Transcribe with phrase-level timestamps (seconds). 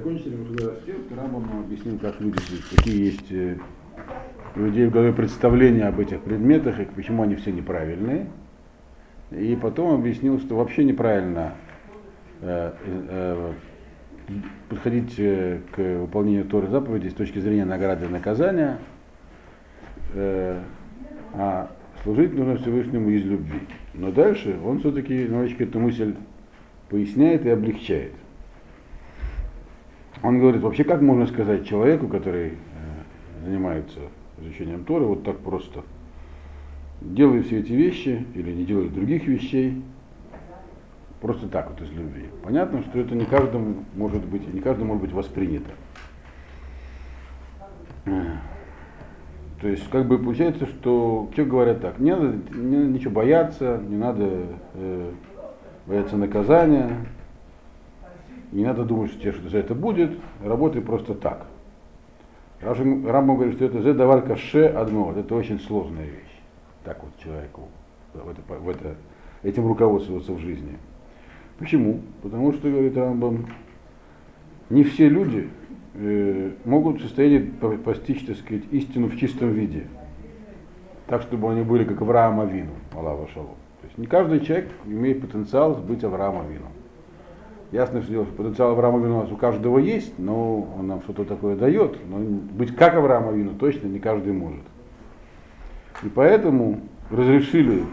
[0.00, 2.38] закончили мы уже раздел, Рамбам объяснил, как люди,
[2.74, 3.56] какие есть э,
[4.56, 8.26] у людей в голове представления об этих предметах и почему они все неправильные.
[9.30, 11.52] И потом объяснил, что вообще неправильно
[12.40, 13.52] э, э,
[14.70, 18.78] подходить э, к выполнению Торы заповедей с точки зрения награды и наказания,
[20.14, 20.60] э,
[21.34, 21.70] а
[22.02, 23.60] служить нужно Всевышнему из любви.
[23.92, 26.14] Но дальше он все-таки немножечко эту мысль
[26.88, 28.12] поясняет и облегчает.
[30.22, 34.00] Он говорит, вообще как можно сказать человеку, который э, занимается
[34.38, 35.82] изучением Торы, вот так просто,
[37.00, 39.82] делай все эти вещи или не делай других вещей,
[41.20, 42.26] просто так вот из любви.
[42.42, 45.70] Понятно, что это не каждому может быть, не каждому может быть воспринято.
[48.04, 53.78] То есть, как бы получается, что что говорят так, не надо, не надо ничего бояться,
[53.86, 55.10] не надо э,
[55.86, 56.90] бояться наказания,
[58.52, 61.46] не надо думать, что тебе что-то за это будет, работай просто так.
[62.60, 66.40] Рамбам говорит, что это задавар каше одно, это очень сложная вещь.
[66.84, 67.68] Так вот человеку
[68.12, 68.96] в это, в это,
[69.42, 70.76] этим руководствоваться в жизни.
[71.58, 72.00] Почему?
[72.22, 73.46] Потому что, говорит Рамбам,
[74.68, 75.48] не все люди
[75.94, 79.86] э, могут в состоянии постичь, так сказать, истину в чистом виде.
[81.06, 83.56] Так, чтобы они были как Авраам Авину, Аллаху Шалом.
[83.80, 86.66] То есть не каждый человек имеет потенциал быть Авраамом Авину.
[87.72, 91.54] Ясно, что потенциал Авраама Вину у нас у каждого есть, но он нам что-то такое
[91.54, 91.96] дает.
[92.08, 94.64] Но быть как Авраама Вину точно не каждый может.
[96.02, 97.84] И поэтому разрешили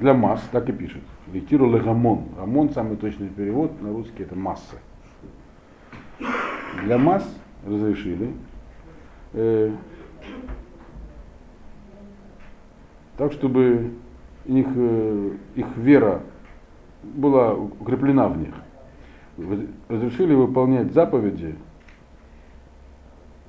[0.00, 2.24] для масс, так и пишет, литиру легамон.
[2.36, 4.76] Рамон самый точный перевод на русский это масса.
[6.84, 7.24] Для масс
[7.64, 8.32] разрешили.
[9.34, 9.70] Э,
[13.16, 13.92] так, чтобы
[14.46, 16.22] их, э, их вера
[17.04, 18.54] была укреплена в них
[19.88, 21.54] разрешили выполнять заповеди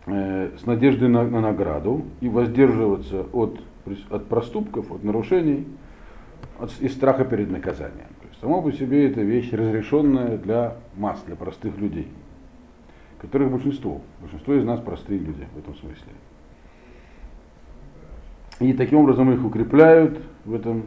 [0.06, 3.60] э, с надеждой на, на награду и воздерживаться от,
[4.10, 5.68] от проступков, от нарушений
[6.60, 8.08] от, из страха перед наказанием.
[8.22, 12.08] То есть само по себе это вещь разрешенная для масс, для простых людей,
[13.20, 14.02] которых большинство.
[14.22, 16.14] Большинство из нас простые люди в этом смысле.
[18.60, 20.84] И таким образом их укрепляют в этом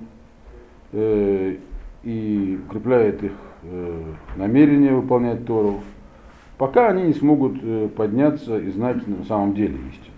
[0.92, 1.56] э,
[2.04, 3.32] и укрепляет их
[4.36, 5.80] намерение выполнять Тору,
[6.58, 10.14] пока они не смогут э, подняться и знать на самом деле истину.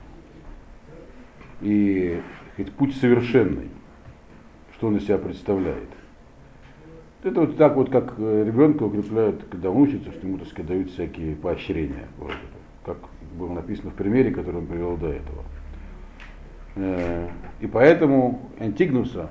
[1.60, 2.20] И
[2.52, 3.68] сказать, путь совершенный,
[4.74, 5.88] что он из себя представляет.
[7.22, 10.68] Это вот так вот, как э, ребенка укрепляют, когда он учится, что ему, так сказать,
[10.68, 12.06] дают всякие поощрения.
[12.18, 12.32] Вот,
[12.84, 12.98] как
[13.36, 15.44] было написано в примере, который он привел до этого.
[17.60, 19.30] И поэтому Антигнуса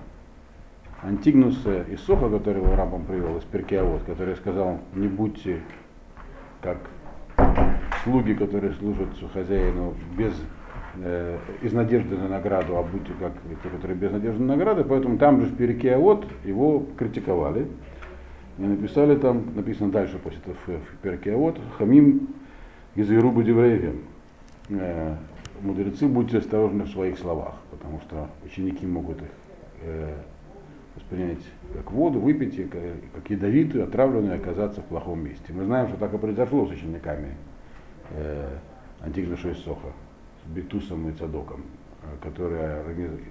[1.03, 5.62] Антигнуса и Соха, которого Рамбам привел из Перкиавод, который сказал, не будьте
[6.62, 6.78] как
[8.03, 10.34] слуги, которые служат хозяину без,
[10.96, 15.18] э, из надежды на награду, а будьте как те, которые без надежды на награду, поэтому
[15.18, 17.68] там же в Перкиавод его критиковали.
[18.58, 22.29] И написали там, написано дальше после этого в Перкиавод, Хамим
[22.96, 24.02] из Ирубы Деврейвем.
[24.69, 25.16] Э,
[25.62, 29.29] мудрецы, будьте осторожны в своих словах, потому что ученики могут их
[29.84, 30.16] э,
[30.97, 31.44] воспринять
[31.74, 35.53] как воду, выпить, ее, как ядовитую, отравленную, и оказаться в плохом месте.
[35.53, 37.35] Мы знаем, что так и произошло с учениками
[38.12, 38.58] э,
[39.02, 39.90] Антигнаша и Соха,
[40.44, 41.62] с Бетусом и Цадоком,
[42.03, 42.81] э, которые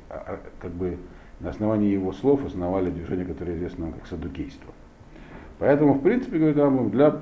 [0.09, 0.97] а, а, как бы
[1.41, 4.73] на основании его слов основали движение, которое известно как садукейство.
[5.59, 7.21] Поэтому, в принципе, говорит, для,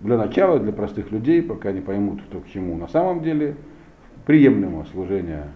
[0.00, 3.56] для начала, для простых людей, пока не поймут, что к чему на самом деле,
[4.24, 5.48] приемлемо служение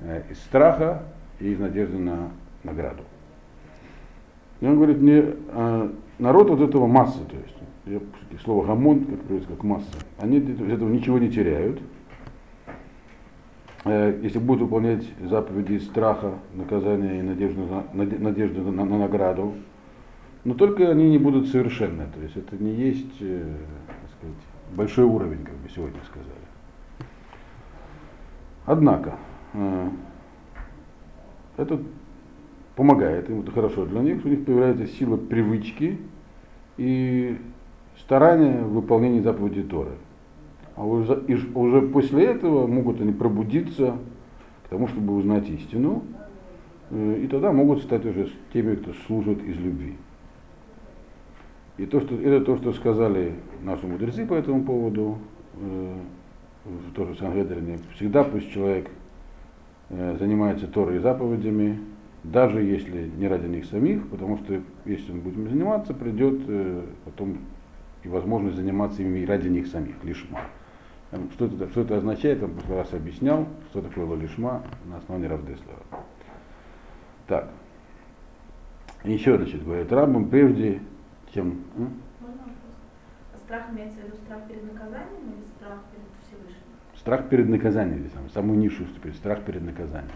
[0.00, 1.02] э, из страха
[1.40, 2.30] и из надежды на
[2.62, 3.02] награду.
[4.60, 8.00] И он говорит, мне а, народ от этого масса, то есть я,
[8.44, 11.80] слово гамон, как переводится, как масса, они от этого ничего не теряют.
[13.84, 19.54] Э, если будут выполнять заповеди страха, наказания и надежды на, надежды на, на награду,
[20.44, 22.06] но только они не будут совершенны.
[22.14, 23.56] То есть это не есть э,
[24.18, 24.36] сказать,
[24.74, 26.34] большой уровень, как бы сегодня сказали.
[28.66, 29.16] Однако,
[29.54, 29.88] э,
[31.56, 31.80] этот
[32.78, 35.98] помогает им, это хорошо для них, у них появляется сила привычки
[36.76, 37.36] и
[37.98, 39.90] старания в выполнении заповедей Торы.
[40.76, 43.96] А уже, и уже после этого могут они пробудиться
[44.64, 46.04] к тому, чтобы узнать истину,
[46.90, 49.96] э, и тогда могут стать уже теми, кто служит из любви.
[51.78, 53.34] И то, что, это то, что сказали
[53.64, 55.18] наши мудрецы по этому поводу,
[55.56, 55.94] э,
[56.94, 58.88] тоже в Сангедрине, всегда пусть человек
[59.88, 61.80] э, занимается Торой и заповедями,
[62.24, 67.38] даже если не ради них самих, потому что если он будет заниматься, придет э, потом
[68.02, 70.40] и возможность заниматься ими ради них самих, лишма.
[71.32, 75.26] Что это, что это означает, я в прошлый раз объяснял, что такое лишма на основании
[75.26, 75.78] Равдеслера.
[77.26, 77.48] Так.
[79.04, 80.80] Еще, значит, говорит, рабам прежде,
[81.32, 81.60] чем...
[83.44, 86.62] Страх имеется в виду страх перед наказанием или страх перед Всевышним?
[86.96, 90.12] Страх перед наказанием, здесь, самую низшую ступень, страх перед наказанием.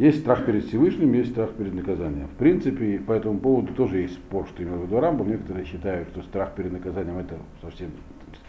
[0.00, 2.26] Есть страх перед Всевышним, есть страх перед наказанием.
[2.28, 5.28] В принципе, по этому поводу тоже есть спор, что имел в виду Рамбам.
[5.28, 7.90] Некоторые считают, что страх перед наказанием это совсем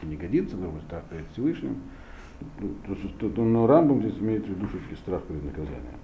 [0.02, 1.76] не годится, потому что страх перед Всевышним.
[3.36, 6.00] Но Рамбам здесь имеет в виду все-таки страх перед наказанием.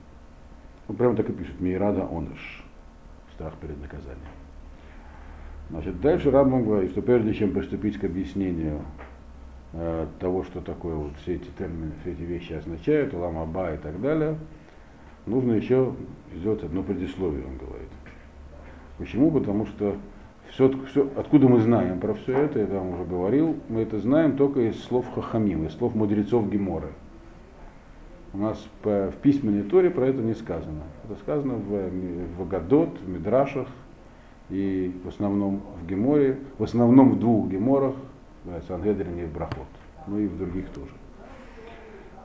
[0.89, 2.65] Он прямо так и пишет, Мейрада оныш,
[3.33, 4.19] страх перед наказанием.
[5.69, 8.81] Значит, дальше Рамбам говорит, что прежде чем приступить к объяснению
[9.71, 14.01] э, того, что такое вот все эти термины, все эти вещи означают, ламаба и так
[14.01, 14.35] далее,
[15.27, 15.93] нужно еще
[16.35, 17.89] сделать одно предисловие, он говорит.
[18.97, 19.31] Почему?
[19.31, 19.95] Потому что
[20.49, 24.37] все, все, откуда мы знаем про все это, я вам уже говорил, мы это знаем
[24.37, 26.89] только из слов Хахамим, из слов мудрецов Геморы.
[28.33, 30.83] У нас в письменной Торе про это не сказано.
[31.05, 31.89] Это сказано в,
[32.37, 33.67] в Гадот, в Мидрашах
[34.49, 37.95] и в основном в Геморе, в основном в двух Геморах,
[38.43, 39.67] в Сангедрине и в Брахот,
[40.07, 40.91] ну и в других тоже.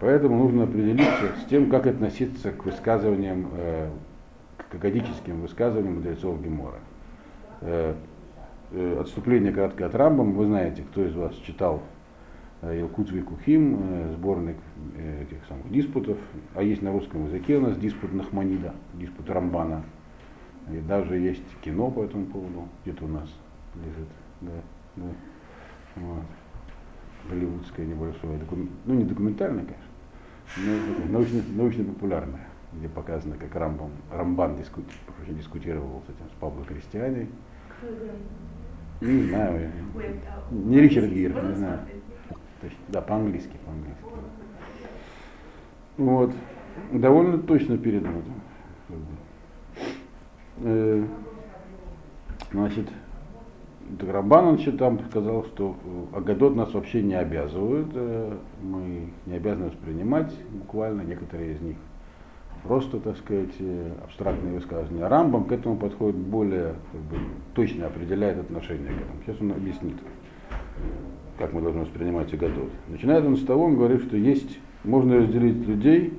[0.02, 3.88] Поэтому нужно определиться с тем, как относиться к высказываниям, э,
[4.69, 6.81] к акадическим высказываниям мудрецов Гемора.
[7.60, 7.94] Э,
[8.72, 10.32] э, отступление краткое от Рамбам.
[10.32, 11.84] Вы знаете, кто из вас читал
[12.62, 14.56] э, Илкут Викухим, э, сборник
[14.96, 16.19] э, этих самых диспутов.
[16.56, 19.84] А есть на русском языке у нас диспут Нахманида, диспут Рамбана.
[20.72, 23.32] И даже есть кино по этому поводу, где-то у нас
[23.76, 24.08] лежит.
[24.40, 24.50] Да,
[24.96, 25.05] да.
[25.94, 26.25] Вот.
[27.31, 28.40] Голливудское небольшое,
[28.84, 29.81] ну не документальное, конечно
[30.56, 34.93] научно-популярная, где показано, как Рамбам, Рамбан дискути,
[35.28, 37.28] дискутировал с этим, с Пабло Кристиани.
[39.00, 39.70] Не знаю,
[40.50, 41.81] не Ричард Гир, не знаю.
[42.88, 44.04] Да, по-английски, по-английски.
[45.96, 46.32] Вот.
[46.93, 48.22] Довольно точно передано.
[50.58, 51.05] Э,
[52.52, 52.88] значит,
[54.00, 59.67] Рамбан он там сказал, что э, Агадот нас вообще не обязывают, э, мы не обязаны
[59.67, 61.76] воспринимать буквально некоторые из них.
[62.62, 65.06] Просто, так сказать, э, абстрактные высказывания.
[65.06, 67.17] Рамбам к этому подходит более как бы,
[67.55, 69.23] точно определяет отношение к этому.
[69.25, 69.96] Сейчас он объяснит,
[71.38, 72.70] как мы должны воспринимать Агадот.
[72.88, 76.19] Начинает он с того, он говорит, что есть, можно разделить людей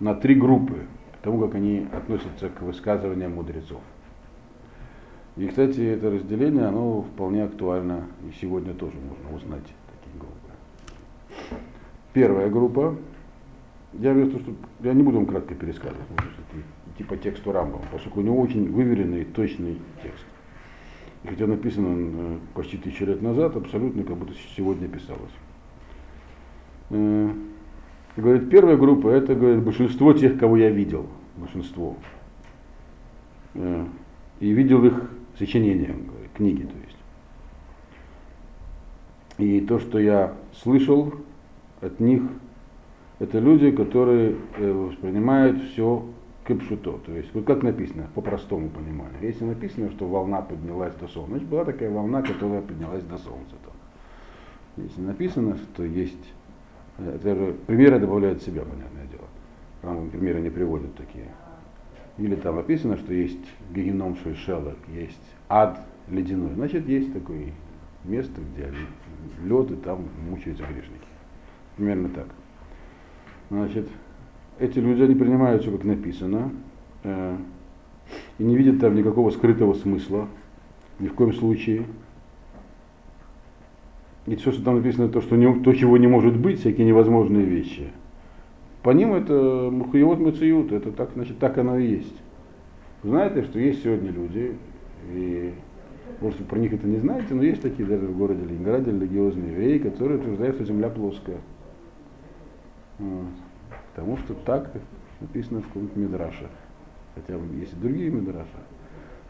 [0.00, 0.86] на три группы,
[1.22, 3.80] тому, как они относятся к высказываниям мудрецов.
[5.36, 11.60] И, кстати, это разделение, оно вполне актуально и сегодня тоже можно узнать такие группы.
[12.12, 12.96] Первая группа,
[13.94, 16.06] я вместо, что я не буду вам кратко пересказывать,
[16.96, 20.24] типа тексту Рамбова, поскольку у него очень выверенный, точный текст.
[21.24, 25.32] И хотя написано он э, почти тысячу лет назад, абсолютно как будто сегодня писалось.
[26.90, 27.30] Э,
[28.16, 31.96] говорит, первая группа, это говорит, большинство тех, кого я видел, большинство.
[33.54, 33.84] Э,
[34.40, 35.94] и видел их сочинения,
[36.34, 36.96] книги, то есть.
[39.38, 41.12] И то, что я слышал
[41.80, 42.22] от них,
[43.18, 46.04] это люди, которые э, воспринимают все
[46.46, 49.18] кипшуто, то есть вот как написано, по простому пониманию.
[49.22, 53.54] Если написано, что волна поднялась до солнца, значит была такая волна, которая поднялась до солнца.
[53.64, 54.82] То.
[54.82, 56.32] Если написано, что есть,
[56.98, 59.24] э, это же примеры добавляют себя, понятное дело.
[59.82, 61.26] Там примеры не приводят такие.
[62.16, 63.44] Или там написано, что есть
[63.74, 64.16] геном
[64.46, 66.54] шелок, есть ад ледяной.
[66.54, 67.52] Значит, есть такое
[68.04, 68.72] место, где
[69.44, 71.08] лед, и там мучаются грешники.
[71.76, 72.26] Примерно так.
[73.50, 73.88] Значит,
[74.60, 76.52] эти люди, они принимают все, как написано,
[77.02, 77.36] э,
[78.38, 80.28] и не видят там никакого скрытого смысла,
[81.00, 81.84] ни в коем случае.
[84.26, 87.44] И все, что там написано, то, что не, то, чего не может быть, всякие невозможные
[87.44, 87.90] вещи–
[88.84, 92.22] по ним это мухиот мациют, это так, значит, так оно и есть.
[93.02, 94.58] Знаете, что есть сегодня люди,
[95.10, 95.54] и
[96.20, 99.78] может про них это не знаете, но есть такие даже в городе Ленинграде религиозные евреи,
[99.78, 101.38] которые утверждают, что земля плоская.
[102.98, 103.24] Вот.
[103.94, 104.70] Потому что так
[105.20, 106.46] написано в каком-то Мидраше.
[107.14, 108.48] Хотя есть и другие Мидраши.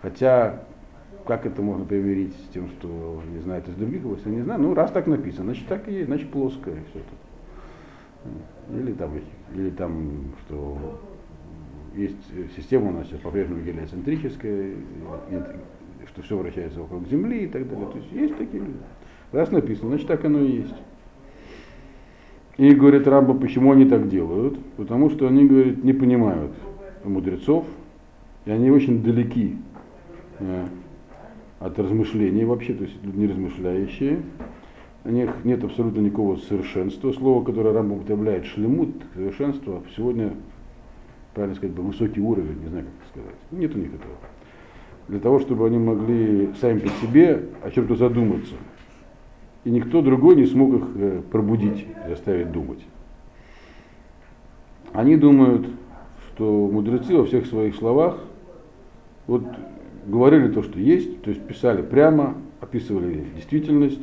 [0.02, 0.64] Хотя,
[1.26, 4.60] как это можно примирить с тем, что не знают из других областей, не знаю.
[4.60, 7.33] Ну, раз так написано, значит так и есть, значит плоская все это.
[8.72, 9.10] Или там,
[9.54, 11.00] или там, что
[11.94, 12.16] есть
[12.56, 14.72] система у нас сейчас по-прежнему гелиоцентрическая,
[16.08, 17.86] что все вращается вокруг Земли и так далее.
[17.86, 18.78] То есть есть такие люди.
[19.32, 20.74] Раз написано, значит так оно и есть.
[22.56, 24.58] И говорит Рамба, почему они так делают?
[24.76, 26.52] Потому что они, говорит, не понимают
[27.02, 27.66] мудрецов,
[28.44, 29.56] и они очень далеки
[30.38, 30.66] э,
[31.58, 34.22] от размышлений вообще, то есть люди не размышляющие.
[35.04, 37.12] У них нет абсолютно никакого совершенства.
[37.12, 40.32] Слово, которое Рамбам употребляет, шлемут, совершенство, сегодня,
[41.34, 43.38] правильно сказать, высокий уровень, не знаю, как сказать.
[43.50, 44.14] Нет у них этого.
[45.08, 48.54] Для того, чтобы они могли сами по себе о чем-то задуматься.
[49.64, 52.80] И никто другой не смог их э, пробудить, заставить думать.
[54.94, 55.66] Они думают,
[56.28, 58.18] что мудрецы во всех своих словах
[59.26, 59.42] вот
[60.06, 64.02] говорили то, что есть, то есть писали прямо, описывали действительность,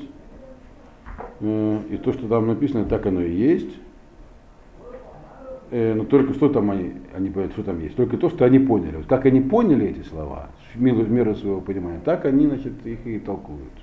[1.41, 3.69] и то, что там написано, так оно и есть.
[5.71, 8.59] Э, но только что там они, они понимают, что там есть, только то, что они
[8.59, 8.97] поняли.
[8.97, 13.19] Вот как они поняли эти слова, в меру, своего понимания, так они, значит, их и
[13.19, 13.73] толкуют.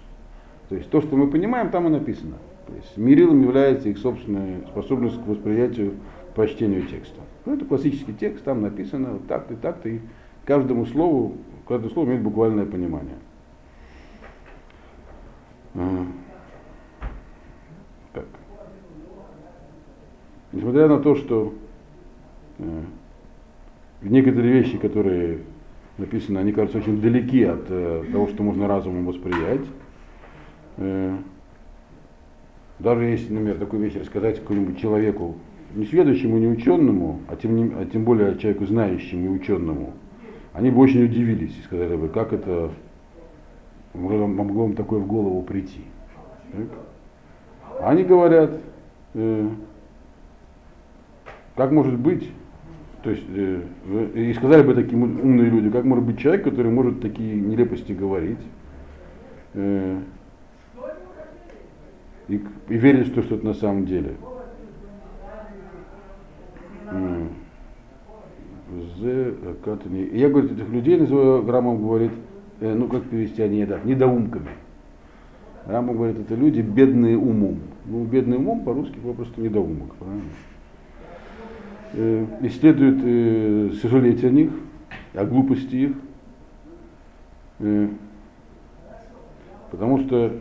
[0.68, 2.36] То есть то, что мы понимаем, там и написано.
[2.66, 5.94] То есть мерилом является их собственная способность к восприятию,
[6.34, 7.20] по чтению текста.
[7.46, 9.98] Ну, это классический текст, там написано вот так-то и так-то, и
[10.44, 11.34] каждому слову
[11.68, 13.18] Каждое слово имеет буквальное понимание.
[20.68, 21.54] Несмотря на то, что
[22.58, 22.82] э,
[24.02, 25.38] некоторые вещи, которые
[25.96, 29.62] написаны, они кажутся очень далеки от э, того, что можно разумом восприять.
[30.76, 31.16] Э,
[32.80, 35.36] даже если, например, такую вещь рассказать какому-нибудь человеку,
[35.74, 39.94] не сведущему, не ученому, а тем, не, а тем более человеку знающему и ученому,
[40.52, 42.70] они бы очень удивились и сказали бы, как это
[43.94, 45.80] могло, им такое в голову прийти.
[46.52, 47.80] Так?
[47.80, 48.60] Они говорят,
[49.14, 49.48] э,
[51.58, 52.30] как может быть,
[53.02, 53.60] то есть, э,
[54.14, 58.38] и сказали бы такие умные люди, как может быть человек, который может такие нелепости говорить,
[59.54, 59.98] э,
[62.28, 64.14] и, и верить, что, что это на самом деле.
[69.64, 70.10] Катани.
[70.12, 72.12] Я, говорю, этих людей называю, Рамам говорит,
[72.60, 74.50] э, ну как перевести они, да, недоумками.
[75.66, 77.58] Рамам говорит, это люди бедные умом.
[77.84, 80.22] Ну, бедный умом по-русски попросту недоумок, правильно?
[81.94, 84.50] Э, и следует э, сожалеть о них,
[85.14, 85.92] о глупости их,
[87.60, 87.88] э,
[89.70, 90.32] потому что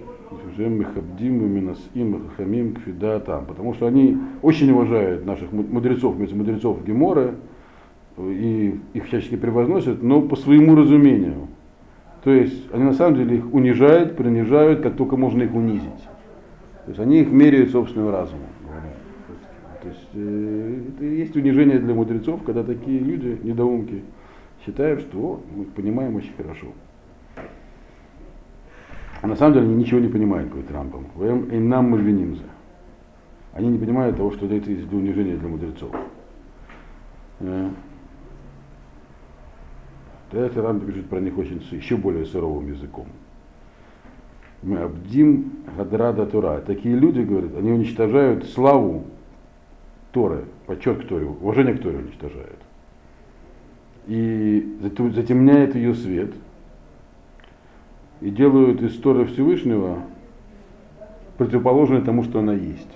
[3.47, 7.35] потому что они очень уважают наших мудрецов, мудрецов Гемора,
[8.17, 11.47] и их всячески превозносят, но по своему разумению.
[12.23, 16.03] То есть они на самом деле их унижают, принижают, как только можно их унизить.
[16.85, 18.47] То есть они их меряют собственным разумом.
[19.87, 24.03] То есть э, это есть унижение для мудрецов, когда такие люди, недоумки,
[24.65, 26.67] считают, что о, мы понимаем очень хорошо.
[29.21, 31.05] А на самом деле они ничего не понимают, говорит Рамбам.
[31.51, 32.43] И нам мы винимся.
[33.53, 35.95] Они не понимают того, что это есть для унижения для мудрецов.
[37.39, 37.69] Э,
[40.29, 43.07] Тогда Рам пишет про них очень еще более суровым языком.
[44.61, 46.59] Мы абдим гадрада Тура.
[46.59, 49.05] Такие люди, говорят, они уничтожают славу
[50.17, 52.57] Торы, почет к Торе, уважение к Торе уничтожают.
[54.07, 56.33] И затемняет ее свет.
[58.21, 59.99] И делают из Торы Всевышнего
[61.37, 62.89] противоположное тому, что она есть.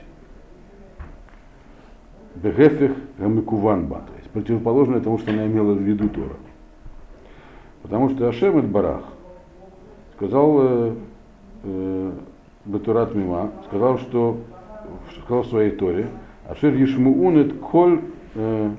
[2.34, 6.38] Бегефех гамикуванба, то есть противоположное тому, что она имела в виду Тора.
[7.84, 9.04] Потому что Ашем Барах
[10.16, 10.96] сказал э,
[11.66, 12.12] э,
[12.66, 14.40] Батурат Мима, сказал, что
[15.24, 16.08] сказал в своей Торе,
[16.48, 18.02] Ашер Ешмуунет Коль
[18.36, 18.72] э,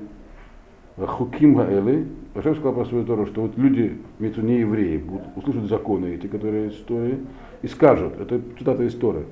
[0.97, 5.69] Хуким Гаэлы, Ашем сказал про свою Тору, что вот люди, имеются не евреи, будут услышать
[5.69, 7.19] законы эти, которые из Торы,
[7.61, 9.25] и скажут, это цитата из Торы,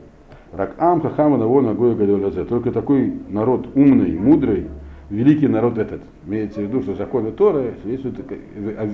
[0.51, 4.67] Рак Ам Хахама Навона Гоя Гадолязе, только такой народ умный, мудрый,
[5.09, 6.01] великий народ этот.
[6.25, 8.31] Имеется в виду, что законы Торы свидетельствуют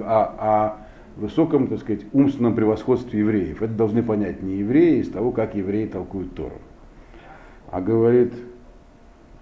[0.03, 0.77] о, о
[1.15, 3.61] высоком, так сказать, умственном превосходстве евреев.
[3.61, 6.55] Это должны понять не евреи из того, как евреи толкуют Тору.
[7.71, 8.33] А говорит,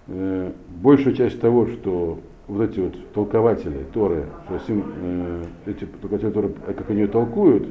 [0.08, 6.30] э, большая часть того, что вот эти вот толкователи Торы, что сим, э, эти толкователи
[6.30, 7.68] Торы, как они ее толкуют,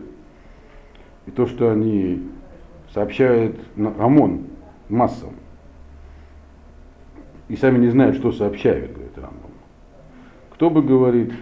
[1.25, 2.21] и то, что они
[2.93, 4.43] сообщают ОМОН
[4.89, 5.33] массам,
[7.47, 9.51] и сами не знают, что сообщают, говорит Рамбам.
[10.51, 11.33] Кто бы, говорит,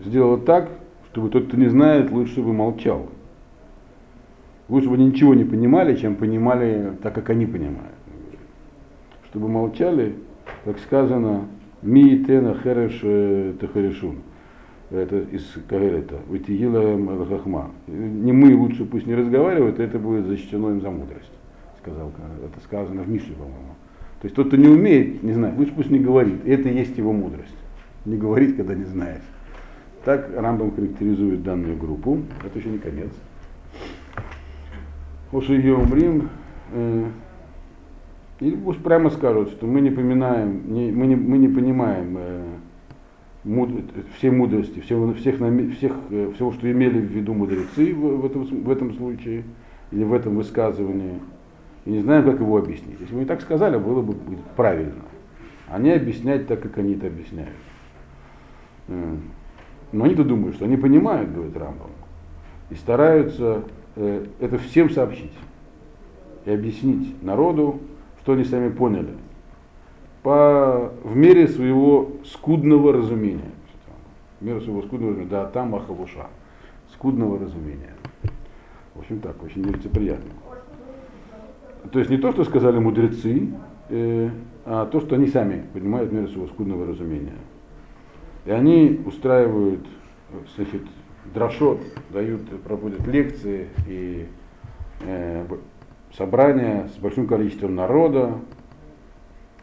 [0.00, 0.70] сделал так,
[1.10, 3.08] чтобы тот, кто не знает, лучше бы молчал.
[4.68, 7.95] Лучше бы они ничего не понимали, чем понимали так, как они понимают.
[9.36, 10.14] Чтобы молчали,
[10.64, 11.44] как сказано,
[11.82, 14.20] ми тена хереш э, тахарешун.
[14.90, 16.14] Это из Кагелета.
[16.30, 17.70] Витигила хахма.
[17.86, 21.30] Не мы лучше пусть не разговаривают, это будет защищено им за мудрость.
[21.82, 22.12] Сказал,
[22.46, 23.74] это сказано в Мишле, по-моему.
[24.22, 26.46] То есть тот, кто не умеет, не знает, лучше пусть не говорит.
[26.46, 27.58] Это и есть его мудрость.
[28.06, 29.24] Не говорить, когда не знаешь.
[30.06, 32.20] Так Рамбам характеризует данную группу.
[32.42, 33.10] Это еще не конец.
[35.30, 36.30] Оши ее умрим,
[36.72, 37.04] э,
[38.40, 42.44] или пусть прямо скажут, что мы не поминаем, не, мы, не, мы не понимаем э,
[43.44, 43.70] муд,
[44.18, 45.36] всей мудрости, всего, всех,
[45.76, 49.44] всех, э, всего, что имели в виду мудрецы в, в, этом, в этом случае,
[49.90, 51.18] или в этом высказывании,
[51.86, 53.00] и не знаем, как его объяснить.
[53.00, 54.14] Если бы мы так сказали, было бы
[54.54, 55.02] правильно.
[55.68, 57.56] Они объяснять так, как они это объясняют.
[58.88, 59.16] Э,
[59.92, 61.90] но они-то думают, что они понимают, говорит Рамбам,
[62.68, 63.62] и стараются
[63.94, 65.32] э, это всем сообщить
[66.44, 67.80] и объяснить народу,
[68.26, 69.14] что они сами поняли,
[70.24, 73.52] по, в мере своего скудного разумения.
[74.40, 76.26] В мере своего скудного разумения, да, там Махавуша,
[76.92, 77.94] скудного разумения.
[78.96, 80.32] В общем так, очень нелицеприятно.
[81.92, 83.48] То есть не то, что сказали мудрецы,
[83.90, 84.30] э,
[84.64, 87.38] а то, что они сами понимают в мере своего скудного разумения.
[88.44, 89.86] И они устраивают,
[90.56, 90.82] значит,
[91.32, 91.78] дрошот,
[92.10, 94.26] дают, проводят лекции и
[95.02, 95.46] э,
[96.16, 98.34] собрания с большим количеством народа,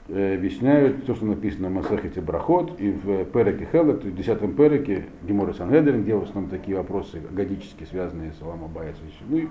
[0.07, 5.05] э, объясняют то, что написано в Масахете Брахот и в Переке Хелек, в 10 Переке
[5.23, 8.95] Гемора Сангедрин, где в основном такие вопросы годически связанные с Алама Баяс
[9.29, 9.47] и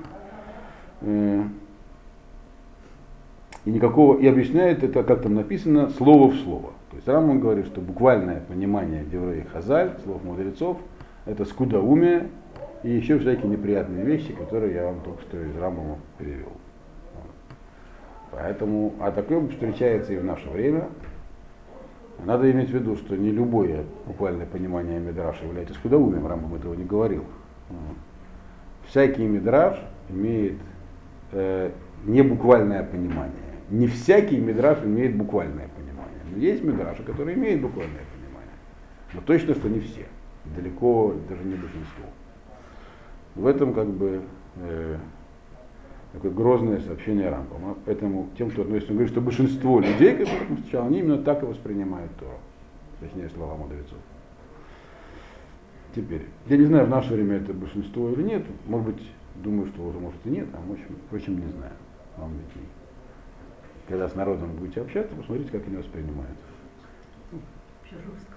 [1.02, 1.42] э,
[3.64, 6.72] и никакого, и объясняет это, как там написано, слово в слово.
[6.90, 10.78] То есть Рамон говорит, что буквальное понимание Деврея Хазаль, слов мудрецов,
[11.26, 12.28] это скудоумие
[12.82, 16.52] и еще всякие неприятные вещи, которые я вам только что из Рамбама перевел.
[18.32, 20.88] Поэтому, а такое встречается и в наше время.
[22.24, 26.84] Надо иметь в виду, что не любое буквальное понимание Мидраша является скудоумием, Рамбам этого не
[26.84, 27.24] говорил.
[28.86, 30.58] Всякий Мидраш имеет
[31.32, 31.70] э,
[32.04, 33.34] небуквальное понимание.
[33.70, 36.20] Не всякий Мидраш имеет буквальное понимание.
[36.30, 38.56] Но есть Мидраши, которые имеют буквальное понимание.
[39.14, 40.06] Но точно, что не все.
[40.56, 42.04] Далеко даже не большинство.
[43.34, 44.22] В этом как бы
[44.56, 44.96] э,
[46.12, 47.76] такое грозное сообщение Рампама.
[47.86, 51.42] Поэтому тем, кто относится, он говорит, что большинство людей, которых он встречал, они именно так
[51.42, 52.38] и воспринимают Тору.
[53.00, 53.98] Точнее, слова мудрецов.
[55.94, 58.44] Теперь, я не знаю, в наше время это большинство или нет.
[58.66, 61.72] Может быть, думаю, что уже может и нет, а может, впрочем, не знаю.
[62.16, 62.64] Вам ведь
[63.88, 66.36] Когда с народом будете общаться, посмотрите, как они воспринимают.
[67.84, 68.36] Жестко.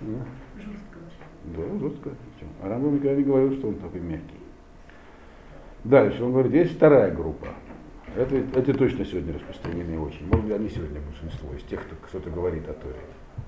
[0.00, 0.26] Да?
[0.56, 0.98] Жестко.
[1.44, 2.10] Да, жестко.
[2.62, 4.43] А Рамбам никогда не говорил, что он такой мягкий.
[5.84, 7.48] Дальше он говорит, есть вторая группа.
[8.16, 10.26] Это, эти точно сегодня распространены очень.
[10.26, 12.96] Может быть, они сегодня большинство из тех, кто что-то говорит о Торе.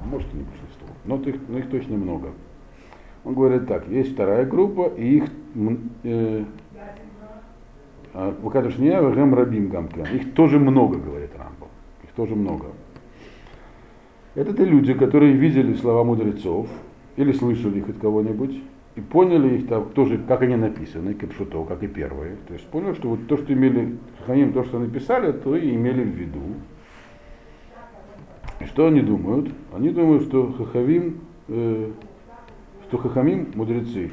[0.01, 0.87] А может и не большинство.
[1.05, 2.31] Но их, но их точно много.
[3.25, 5.25] Он говорит так, есть вторая группа, и их
[6.05, 6.45] э,
[8.43, 10.07] Выкадыш не Гэм Рабим Гамклян.
[10.15, 11.69] Их тоже много, говорит Рамбо.
[12.03, 12.67] Их тоже много.
[14.35, 16.69] Это те люди, которые видели слова мудрецов
[17.17, 18.63] или слышали их от кого-нибудь,
[18.97, 22.37] и поняли их так, тоже, как они написаны, капшуто, как и первые.
[22.49, 26.03] То есть поняли, что вот то, что имели, Хахамим, то, что написали, то и имели
[26.03, 26.41] в виду.
[28.59, 29.53] И что они думают?
[29.75, 31.91] Они думают, что Хахавим, э,
[32.89, 34.11] что Хахамим мудрецы.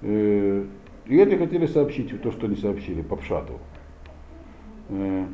[0.00, 0.64] Э,
[1.04, 3.58] и это хотели сообщить, то, что они сообщили, по Пшату.
[4.88, 5.26] Э,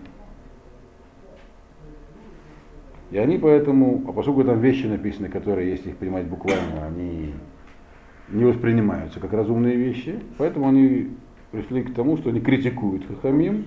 [3.13, 7.35] и они поэтому, а поскольку там вещи написаны, которые, если их принимать буквально, они
[8.31, 11.11] не воспринимаются как разумные вещи, поэтому они
[11.51, 13.67] пришли к тому, что они критикуют Хахамим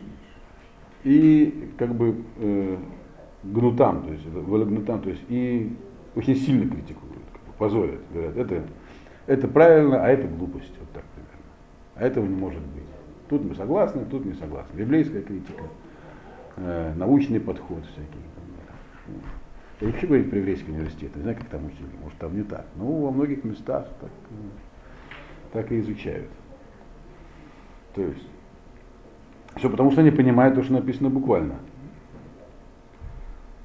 [1.04, 2.78] и как бы э,
[3.44, 5.76] гнутам, то есть гнутам, то есть и
[6.16, 8.64] очень сильно критикуют, как бы позорят, говорят, это,
[9.28, 11.52] это правильно, а это глупость, вот так примерно.
[11.96, 12.84] А этого не может быть.
[13.30, 14.78] Тут мы согласны, тут не согласны.
[14.78, 15.64] Библейская критика,
[16.58, 18.20] э, научный подход всякий.
[19.84, 22.66] Я вообще говорю про еврейский университет, не знаю, как там учили, может там не так.
[22.78, 24.10] Но во многих местах так,
[25.52, 26.30] так и изучают.
[27.94, 28.26] То есть,
[29.58, 31.56] все потому что они понимают то, что написано буквально.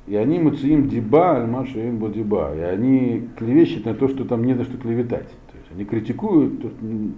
[0.09, 2.53] И они муциим диба, альмаша им бодиба.
[2.57, 5.29] И они клевещут на то, что там не за что клеветать.
[5.29, 6.71] То есть они критикуют, то,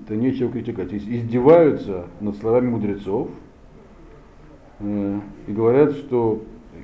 [0.09, 0.93] то нечего критиковать.
[0.93, 3.31] Издеваются над словами мудрецов
[4.81, 6.43] э, и говорят, что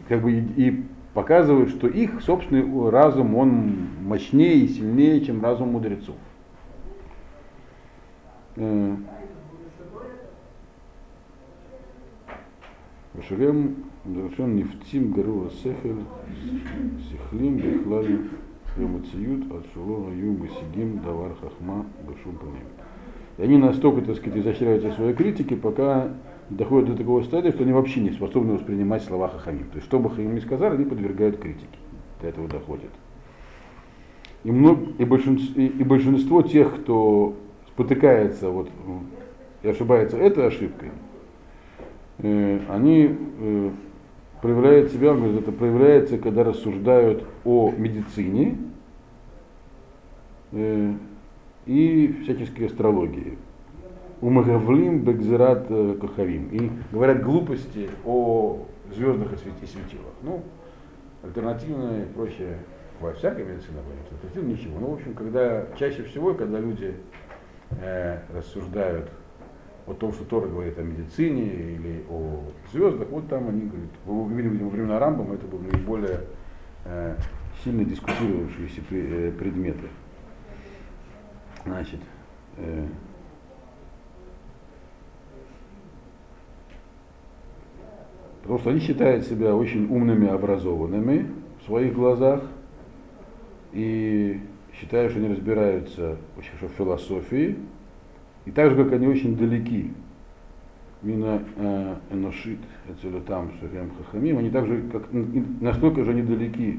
[0.08, 0.85] как бы и, и
[1.16, 6.14] показывают, что их собственный разум, он мощнее и сильнее, чем разум мудрецов.
[13.26, 15.96] Шагем Дашен Нефтим Гаруа Сехер
[17.08, 18.20] Сихлим Бехлаль
[18.76, 22.38] Йомациют от Шулона Юм Сидим Давар Хахма Гашум
[23.38, 26.10] И они настолько, так сказать, изощряются в своей критике, пока
[26.50, 29.68] доходят до такого стадия, что они вообще не способны воспринимать слова Хахамим.
[29.70, 31.66] То есть, что бы Хахамим ни сказали, они подвергают критике.
[32.20, 32.90] До этого доходят.
[34.44, 37.34] И, много, и, большинство, и, и большинство тех, кто
[37.68, 38.70] спотыкается вот,
[39.62, 40.90] и ошибается этой ошибкой,
[42.18, 43.70] э, они э,
[44.40, 48.56] проявляют себя, он это проявляется, когда рассуждают о медицине
[50.52, 50.92] э,
[51.66, 53.38] и всяческой астрологии.
[54.20, 56.48] Умагавлим бекзерат э, кахавим.
[56.48, 60.14] И говорят глупости о звездах и свети- светилах.
[60.22, 60.42] Ну,
[61.22, 62.56] альтернативные, проще,
[63.00, 63.78] во всякой медицине
[64.12, 64.80] альтернативно ничего.
[64.80, 66.94] Ну, в общем, когда чаще всего, когда люди
[67.82, 69.10] э, рассуждают
[69.86, 72.40] о том, что Тора говорит о медицине или о
[72.72, 76.20] звездах, вот там они говорят, вы увидели, видимо, времена Рамбама, это были наиболее
[76.86, 77.16] э,
[77.62, 79.88] сильно дискутировавшиеся э, предметы.
[81.64, 82.00] Значит,
[82.56, 82.86] э,
[88.46, 91.26] потому что они считают себя очень умными, образованными
[91.60, 92.44] в своих глазах
[93.72, 94.38] и
[94.72, 97.56] считают, что они разбираются очень в философии,
[98.44, 99.90] и так же, как они очень далеки.
[101.02, 102.60] Мина э, Эношит,
[103.26, 105.08] там Шахем Хахамим, они также, как,
[105.60, 106.78] настолько же они далеки,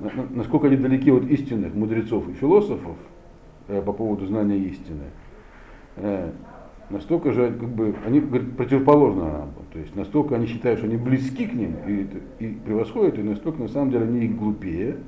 [0.00, 2.96] на- на- насколько они далеки от истинных мудрецов и философов
[3.68, 5.04] э, по поводу знания истины,
[5.96, 6.30] э,
[6.90, 9.64] настолько же как бы, они говорят, противоположно Рамбам.
[9.72, 12.06] То есть настолько они считают, что они близки к ним и,
[12.38, 14.98] и превосходят, и настолько на самом деле они их глупее,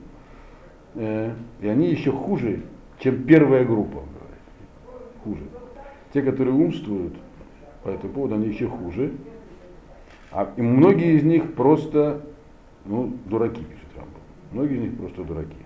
[0.95, 2.63] э, и они еще хуже,
[2.99, 4.03] чем первая группа.
[5.25, 5.43] Хуже.
[6.13, 7.15] Те, которые умствуют
[7.83, 9.13] по этому поводу, они еще хуже.
[10.31, 12.23] А и многие из них просто
[12.85, 14.21] ну, дураки, пишет Рамбам.
[14.51, 15.57] Многие из них просто дураки.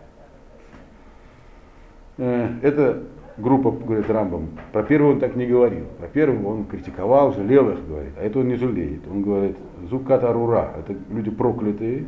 [2.18, 3.02] Э, Это
[3.38, 5.84] группа, говорит Рамбам, про первого он так не говорил.
[5.98, 8.12] Про первого он критиковал, жалел их, говорит.
[8.16, 9.02] А это он не жалеет.
[9.10, 9.56] Он говорит,
[9.88, 12.06] зуката рура, это люди проклятые,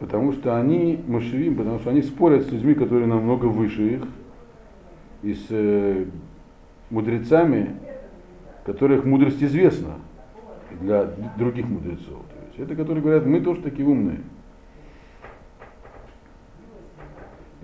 [0.00, 4.02] потому что они мышевим, потому что они спорят с людьми, которые намного выше их,
[5.22, 6.04] и с э,
[6.90, 7.76] мудрецами,
[8.64, 9.94] которых мудрость известна
[10.80, 12.06] для других мудрецов.
[12.06, 14.20] То есть это которые говорят, мы тоже такие умные.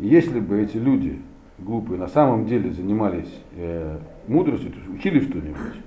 [0.03, 1.21] Если бы эти люди
[1.61, 5.81] глупые на самом деле занимались э, мудростью, то есть учили что-нибудь,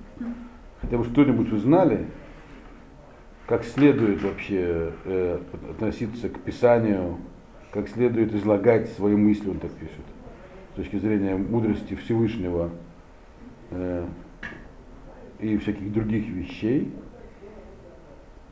[0.79, 2.05] хотя бы что-нибудь узнали,
[3.45, 7.17] как следует вообще э, относиться к Писанию,
[7.71, 10.05] как следует излагать свои мысли, он так пишет,
[10.71, 12.69] с точки зрения мудрости Всевышнего
[13.71, 14.05] э,
[15.39, 16.89] и всяких других вещей,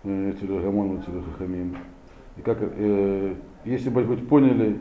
[0.04, 0.34] э.
[2.36, 4.78] И как, э, если бы хоть поняли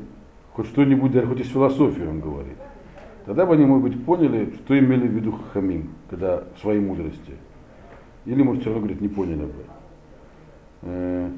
[0.55, 2.57] хоть что-нибудь, даже хоть из философии он говорит,
[3.27, 7.35] тогда бы они, может быть, поняли, что имели в виду Хахамим, когда в своей мудрости.
[8.25, 9.65] Или, может, все равно, говорит, не поняли бы.
[10.83, 11.31] Э,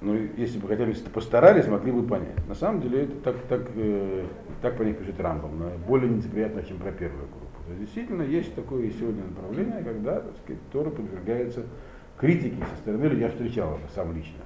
[0.00, 2.46] ну, если бы хотя бы постарались, могли бы понять.
[2.48, 4.24] На самом деле это так, так, э,
[4.60, 7.62] так по них пишет Рамбам, но более нецеприятно, чем про первую группу.
[7.66, 11.62] То есть, действительно есть такое сегодня направление, когда так сказать, Тора подвергается
[12.18, 13.14] критике со стороны.
[13.14, 14.42] Я встречал это сам лично.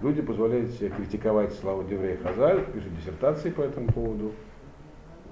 [0.00, 4.32] Люди позволяют себе критиковать славу Деврея Хазаль, пишут диссертации по этому поводу.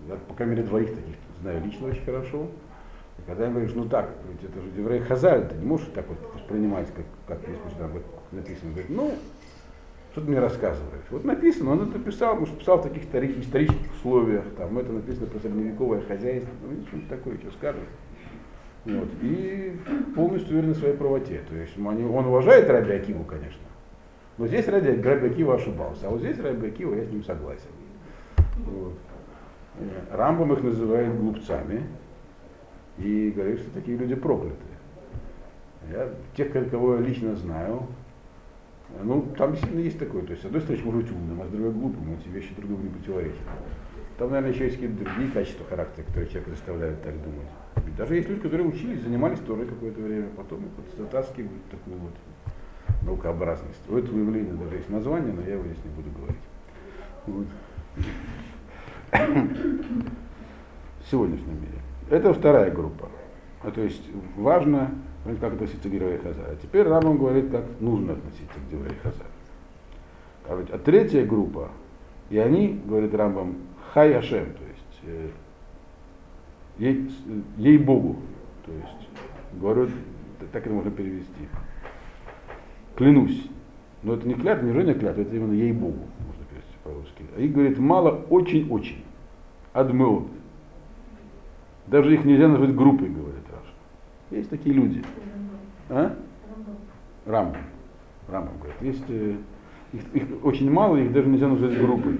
[0.08, 2.48] Я, по крайней мере, двоих таких знаю лично очень хорошо.
[3.18, 6.06] И когда им говоришь, ну так, ведь это же Деврей Хазаль, ты не можешь так
[6.08, 7.90] вот воспринимать, как, как есть там
[8.32, 8.70] написано.
[8.70, 9.12] Говорит, ну,
[10.12, 11.04] что ты мне рассказываешь?
[11.10, 15.26] Вот написано, он это писал, может, писал в таких истори- исторических условиях, там это написано
[15.26, 17.82] про средневековое хозяйство, ну, что-то такое, что скажет.
[18.84, 19.08] Вот.
[19.22, 19.76] И
[20.14, 21.40] полностью уверен в своей правоте.
[21.48, 23.60] То есть он уважает Раби Акиву, конечно.
[24.38, 27.70] Но здесь Раби, Раби Акива ошибался, а вот здесь Раби Акива я с ним согласен.
[28.58, 28.94] Вот.
[30.10, 31.84] Рамбам их называет глупцами
[32.98, 34.76] и говорит, что такие люди проклятые.
[35.90, 37.86] Я, тех, кого я лично знаю,
[39.02, 40.22] ну, там действительно есть такое.
[40.22, 42.68] То есть, с одной стороны, может быть умным, а с другой глупым, эти вещи друг
[42.68, 43.36] другу не противоречат.
[44.18, 47.48] Там, наверное, еще есть какие-то другие качества характера, которые человека заставляют так думать.
[47.84, 51.98] Ведь даже есть люди, которые учились, занимались Торой какое-то время, потом их вот затаскивают такую
[51.98, 52.12] вот
[53.06, 53.80] наукообразность.
[53.88, 56.36] У этого явления даже есть название, но я его здесь не буду говорить.
[57.26, 57.46] Вот.
[61.00, 61.78] В сегодняшнем мире.
[62.10, 63.08] Это вторая группа.
[63.62, 64.02] А то есть
[64.36, 64.90] важно,
[65.40, 66.50] как относиться к Деврей Хазар.
[66.50, 69.26] А теперь Рамон говорит, как нужно относиться к Деврей Хазар.
[70.48, 71.70] А, ведь, а третья группа,
[72.30, 73.56] и они, говорит Рамбам,
[73.92, 75.28] хай Ашем, то есть э,
[76.78, 77.10] ей,
[77.56, 78.16] ей Богу.
[78.64, 79.08] То есть,
[79.54, 79.88] говорю,
[80.52, 81.48] так это можно перевести.
[82.96, 83.48] Клянусь.
[84.02, 87.24] Но это не клятва, не жена клятва, это именно ей Богу, можно перевести по-русски.
[87.36, 89.04] А их, говорит, мало, очень-очень.
[89.72, 90.28] Адмеот.
[91.86, 94.36] Даже их нельзя назвать группой, говорит Раша.
[94.36, 95.02] Есть такие люди.
[95.88, 96.16] А?
[97.26, 97.62] Рамбам.
[98.28, 98.80] Рамбам говорит.
[98.80, 99.36] Есть, э,
[99.92, 102.18] их, их очень мало, их даже нельзя назвать группой.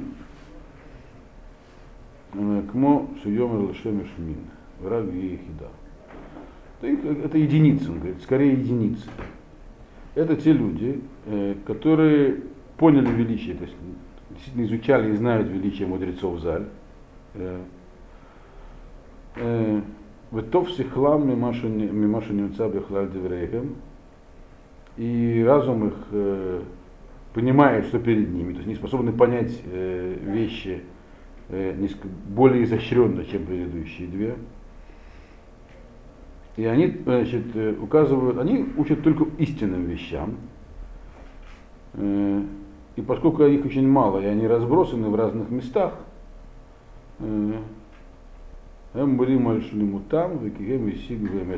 [2.34, 4.38] Э, Кмо Шуйом Шемиш Мин.
[4.80, 5.70] Враг Ехида.
[6.82, 9.08] Это единицы, он говорит, скорее единицы.
[10.16, 12.42] Это те люди, э, которые
[12.78, 13.76] поняли величие, то есть
[14.30, 16.66] действительно изучали и знают величие мудрецов Заль.
[17.34, 17.60] Э,
[20.32, 23.76] Ветов сихлам мимаша немца бехлаль деврейхем.
[24.96, 26.62] И разум их э,
[27.34, 30.80] понимает, что перед ними, то есть не способны понять э, вещи
[31.50, 31.76] э,
[32.28, 34.36] более изощренно, чем предыдущие две.
[36.56, 40.36] И они значит, э, указывают, они учат только истинным вещам.
[41.94, 42.42] Э,
[42.96, 45.94] и поскольку их очень мало, и они разбросаны в разных местах,
[47.18, 47.52] э,
[48.96, 49.18] Эм
[50.08, 50.38] там,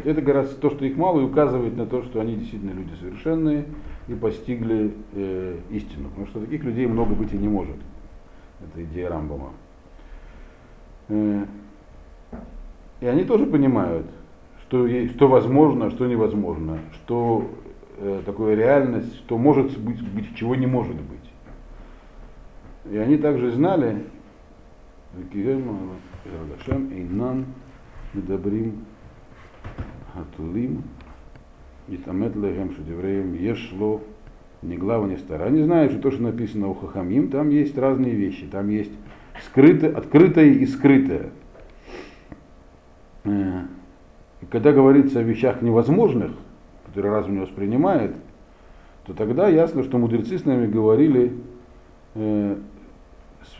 [0.04, 3.64] это гораздо то, что их мало, и указывает на то, что они действительно люди совершенные
[4.08, 6.08] и постигли э, истину.
[6.08, 7.76] Потому что таких людей много быть и не может.
[8.60, 9.52] Это идея Рамбома.
[11.10, 11.44] Э,
[13.00, 14.06] и они тоже понимают,
[14.68, 17.50] что, что возможно, что невозможно, что
[17.96, 21.18] э, такое реальность, что может быть, быть, чего не может быть.
[22.90, 24.04] И они также знали,
[26.92, 27.46] Эйнан
[28.12, 28.84] Медабрим
[30.12, 30.82] Хатулим
[31.88, 34.02] Итамет Лехем Шедевреем Ешло
[34.60, 35.44] ни глава, ни стара.
[35.44, 38.46] Они знают, что то, что написано у Хахамим, там есть разные вещи.
[38.46, 38.92] Там есть
[39.46, 41.30] скрытое, открытое и скрытое.
[44.40, 46.32] И когда говорится о вещах невозможных,
[46.86, 48.14] которые разум не воспринимает,
[49.04, 51.34] то тогда ясно, что мудрецы с нами говорили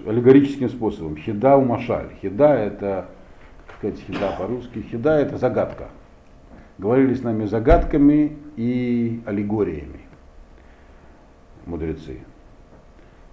[0.06, 1.16] аллегорическим способом.
[1.16, 2.10] Хида у машаль.
[2.20, 3.08] Хида это,
[3.66, 5.88] как сказать, хида по-русски, хида это загадка.
[6.78, 10.00] Говорили с нами загадками и аллегориями
[11.66, 12.20] мудрецы.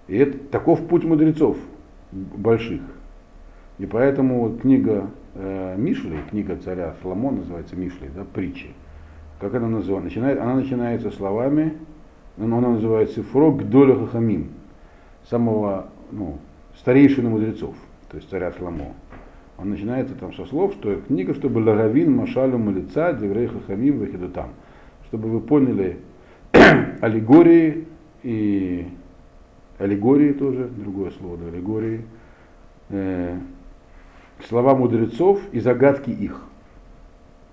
[0.08, 1.56] И это таков путь мудрецов
[2.12, 2.82] больших.
[3.78, 8.68] И поэтому книга э, Мишли, книга царя Соломона называется Мишли, да, притчи.
[9.40, 10.04] Как она называется?
[10.04, 11.74] Начинает, она начинается словами,
[12.38, 14.48] она называется Фрог Доля Хахамим,
[15.28, 16.38] самого ну,
[16.78, 17.74] старейшины мудрецов,
[18.10, 18.94] то есть царя Шламо.
[19.58, 24.50] Он начинается там со слов, что книга, чтобы лагавин, машалю, малица, деврей хахамим, там.
[25.06, 25.98] Чтобы вы поняли
[27.00, 27.86] аллегории
[28.22, 28.86] и
[29.78, 32.02] аллегории тоже, другое слово, да, аллегории,
[32.90, 33.38] э,
[34.44, 36.42] слова мудрецов и загадки их.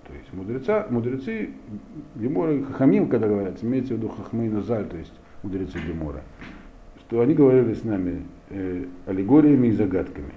[0.06, 1.50] То есть мудреца, мудрецы
[2.14, 6.22] Гемора Хахамим, когда говорят, имеется в виду Хахмейна Заль, то есть мудрецы Гемора,
[7.00, 10.32] что они говорили с нами э, аллегориями и загадками.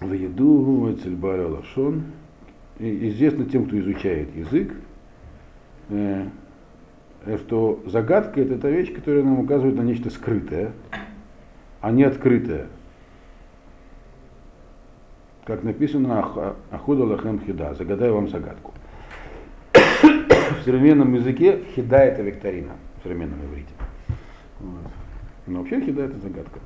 [0.00, 2.04] В еду Цельбаля Лашон.
[2.78, 4.72] Известно тем, кто изучает язык,
[5.88, 6.28] э,
[7.38, 10.72] что загадка это та вещь, которая нам указывает на нечто скрытое,
[11.80, 12.68] а не открытое.
[15.48, 16.20] Как написано
[16.70, 18.74] Ахуда Лахем Хида, загадай вам загадку.
[19.72, 23.72] В современном языке хида это викторина, в современном иврите.
[24.60, 24.92] Вот.
[25.46, 26.60] Но вообще хида это загадка.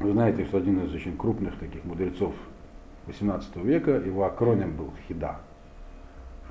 [0.00, 2.34] Вы знаете, что один из очень крупных таких мудрецов
[3.06, 5.36] 18 века, его акроним был Хида.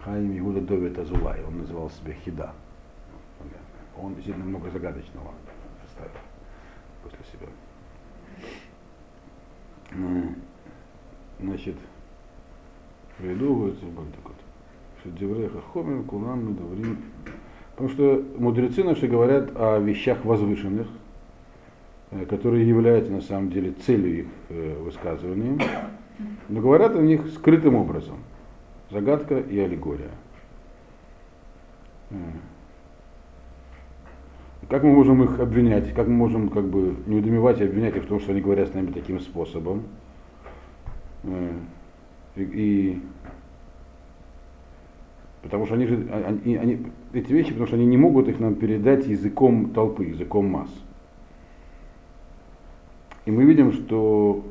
[0.06, 2.54] Хаим Игуда Довид Азулай, он называл себя Хида.
[4.02, 5.32] Он действительно много загадочного
[5.86, 6.12] оставил
[7.04, 7.48] после себя.
[9.92, 10.34] Ну,
[11.40, 11.76] значит,
[13.18, 14.36] приведу такой,
[15.00, 16.98] что Девреха Хомин, Кулам, Медаврим,
[17.76, 20.88] Потому что мудрецы наши говорят о вещах возвышенных,
[22.12, 25.60] э, которые являются на самом деле целью их э, высказывания,
[26.48, 28.16] но говорят о них скрытым образом.
[28.92, 30.12] Загадка и аллегория.
[34.70, 38.04] Как мы можем их обвинять, как мы можем как бы не удумевать и обвинять их
[38.04, 39.84] в том, что они говорят с нами таким способом.
[41.24, 41.52] Э,
[42.36, 43.02] и, и
[45.46, 46.80] Потому что они же, а, они, они,
[47.14, 50.72] эти вещи, потому что они не могут их нам передать языком толпы, языком масс.
[53.26, 54.44] И мы видим, что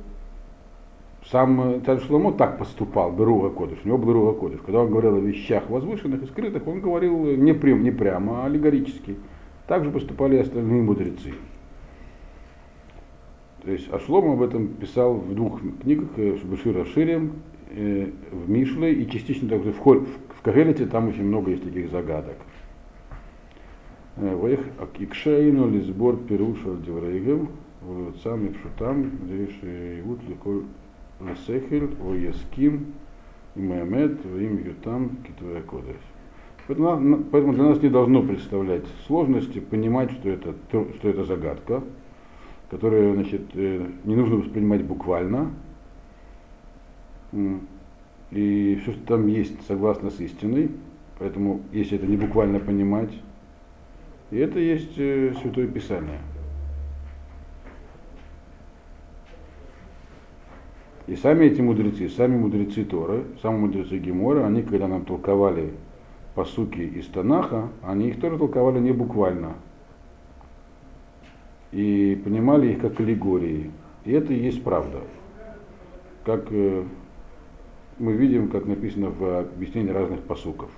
[1.32, 4.60] сам царь Шломо так поступал, Беруга Кодыш, у него был Беруга Кодыш.
[4.60, 8.46] Когда он говорил о вещах возвышенных и скрытых, он говорил не, прям, не прямо, а
[8.46, 9.16] аллегорически.
[9.66, 11.32] Так же поступали и остальные мудрецы.
[13.62, 17.32] То есть Ашлом об этом писал в двух книгах, э, Башира Ширем,
[17.70, 20.06] э, в Мишле и частично также в,
[20.42, 22.36] Кагелите там очень много есть таких загадок.
[24.16, 27.48] Вех Акикшейну Лизбор Перуша Деврейгем,
[28.22, 29.56] сами пшутам, здесь
[30.00, 30.64] Игут Ликоль
[31.20, 32.92] Лесехель, Оеским,
[33.54, 35.96] и Маямед, им Ютам, Китвая Кодеш.
[36.66, 41.82] Поэтому для нас не должно представлять сложности понимать, что это, что это загадка,
[42.70, 45.50] которую значит, э, не нужно воспринимать буквально,
[48.30, 50.70] и все, что там есть, согласно с истиной,
[51.18, 53.12] поэтому если это не буквально понимать,
[54.30, 56.20] и это есть э, Святое Писание.
[61.06, 65.74] И сами эти мудрецы, сами мудрецы Торы, сами мудрецы Гемора, они, когда нам толковали
[66.34, 69.54] посуки из Танаха, они их тоже толковали не буквально.
[71.72, 73.70] И понимали их как аллегории.
[74.04, 75.00] И это и есть правда.
[76.24, 76.84] Как э,
[77.98, 80.70] мы видим, как написано в объяснении разных посуков.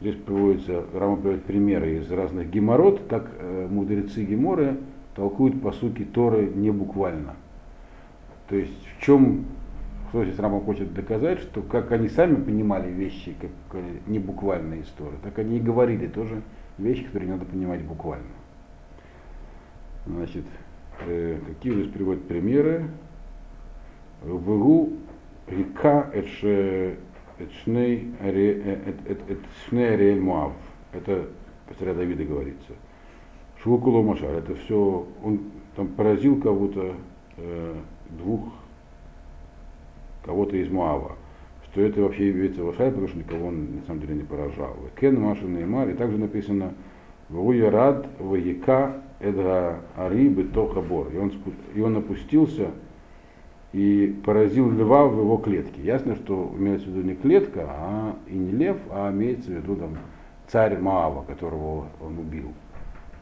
[0.00, 4.78] Здесь приводится, Рама приводит примеры из разных геморрот, как э, мудрецы геморы
[5.14, 7.36] толкуют посуки Торы не буквально.
[8.48, 9.44] То есть в чем,
[10.10, 14.82] что здесь Рама хочет доказать, что как они сами понимали вещи, как э, не буквальные
[14.82, 16.42] истории, так они и говорили тоже
[16.78, 18.26] вещи, которые надо понимать буквально.
[20.06, 20.44] Значит,
[21.06, 22.88] э, какие здесь приводят примеры?
[24.22, 24.94] Вгу
[25.46, 26.10] река
[27.38, 30.52] Эчней Ариэль Муав.
[30.92, 31.26] Это
[31.68, 32.72] по царя Давида говорится.
[33.62, 34.34] Швукуло Машар.
[34.34, 35.40] Это все, он
[35.76, 36.94] там поразил кого-то,
[37.36, 37.74] э,
[38.10, 38.52] двух,
[40.24, 41.16] кого-то из Муава.
[41.70, 44.76] Что это вообще является Вашай, потому что никого он на самом деле не поражал.
[44.98, 45.88] Кен Маша Неймар.
[45.88, 46.74] И также написано
[47.28, 51.08] Вуярад Ваека Эдга Ари Бетоха Бор.
[51.14, 51.32] И он,
[51.74, 52.70] и он опустился
[53.72, 55.80] и поразил льва в его клетке.
[55.82, 59.76] Ясно, что имеется в виду не клетка, а и не лев, а имеется в виду
[59.76, 59.98] там
[60.48, 62.52] царь Маава, которого он убил.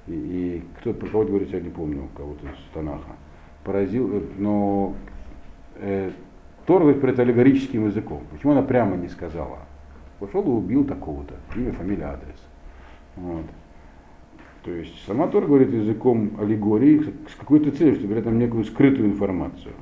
[0.06, 3.16] И, и кто-то про кого говорит, я не помню, кого-то из Танаха.
[3.64, 4.94] Поразил, э, но
[5.76, 6.12] э,
[6.68, 8.24] Тор говорит про аллегорическим языком.
[8.30, 9.60] Почему она прямо не сказала?
[10.18, 12.36] Пошел и убил такого-то, имя, фамилия, адрес.
[13.16, 13.46] Вот.
[14.64, 19.08] То есть сама Тор говорит языком аллегории с какой-то целью, чтобы при этом некую скрытую
[19.08, 19.72] информацию.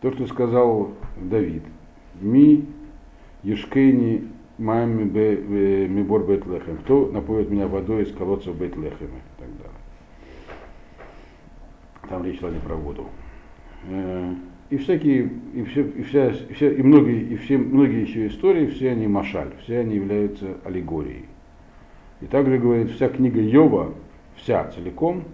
[0.00, 1.62] То, что сказал Давид.
[2.20, 2.66] Ми
[3.44, 5.04] Ешкейни Мами
[5.86, 6.78] Мибор Бетлехем.
[6.78, 9.78] Кто напоит меня водой из колодца Бетлехема и так далее.
[12.08, 13.06] Там речь шла не про воду.
[14.72, 18.68] И всякие, и все, и вся, и, вся, и многие, и все, многие еще истории,
[18.68, 21.26] все они машаль, все они являются аллегорией.
[22.22, 23.92] И также говорит, вся книга Йова,
[24.36, 25.24] вся целиком,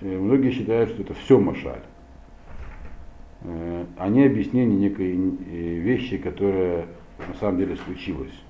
[0.00, 1.82] э, многие считают, что это все машаль.
[3.42, 6.86] Э, они объяснение некой э, вещи, которая
[7.26, 8.44] на самом деле случилась.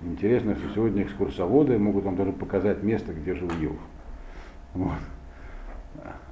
[0.00, 3.76] Интересно, что сегодня экскурсоводы могут вам даже показать место, где жил Юв.
[4.72, 4.96] Вот.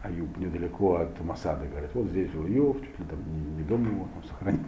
[0.03, 3.85] Аюб недалеко от Масада, говорит, вот здесь жил Йов, чуть ли там не, не дом
[3.85, 4.67] его там сохранился.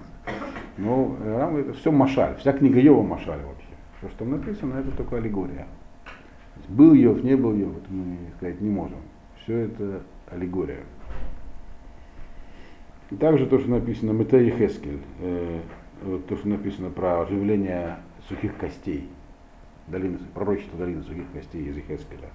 [0.77, 3.67] Но э, это все Машаль, вся книга Йова Машаль вообще.
[3.99, 5.67] Все, что там написано, это только аллегория.
[6.69, 8.99] Был Йов, не был Йов, это мы сказать не можем.
[9.43, 10.81] Все это аллегория.
[13.11, 15.61] И также то, что написано Метей Хескель, э,
[16.29, 17.97] то, что написано про оживление
[18.29, 19.09] сухих костей,
[19.89, 22.31] долины, пророчество долины сухих костей из Хескеля,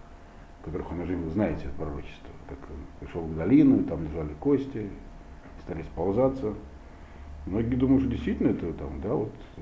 [0.63, 4.89] которых он оживил, знаете это пророчество, он пришел в долину, там лежали кости,
[5.61, 6.53] стали сползаться.
[7.45, 9.61] Многие думают, что действительно это там, да, вот э,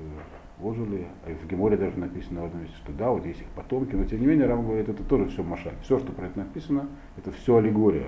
[0.62, 3.94] ожили, а в Геморе даже написано в одном месте, что да, вот есть их потомки,
[3.94, 5.74] но тем не менее Рам говорит, это тоже все машаль.
[5.82, 8.06] Все, что про это написано, это все аллегория.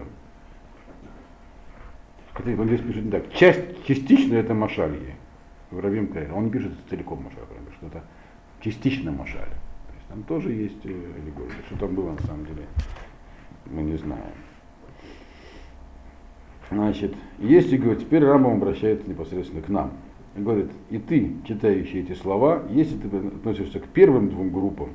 [2.32, 3.32] Хотя он здесь пишет не так.
[3.32, 5.16] Часть, частично это Машалье.
[5.70, 6.32] Равим Каэр.
[6.34, 7.44] Он не пишет целиком Машаль,
[7.76, 8.04] что это
[8.60, 9.48] частично Машаль.
[9.48, 11.54] То есть там тоже есть э, аллегория.
[11.66, 12.66] Что там было на самом деле,
[13.66, 14.32] мы не знаем.
[16.70, 19.92] Значит, если, говорит, теперь Рамбам обращается непосредственно к нам.
[20.36, 24.88] Он говорит, и ты, читающий эти слова, если ты относишься к первым двум группам,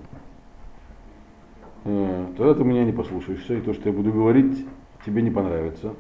[1.86, 4.66] э, тогда ты меня не послушаешься, и то, что я буду говорить,
[5.06, 5.96] тебе не понравится.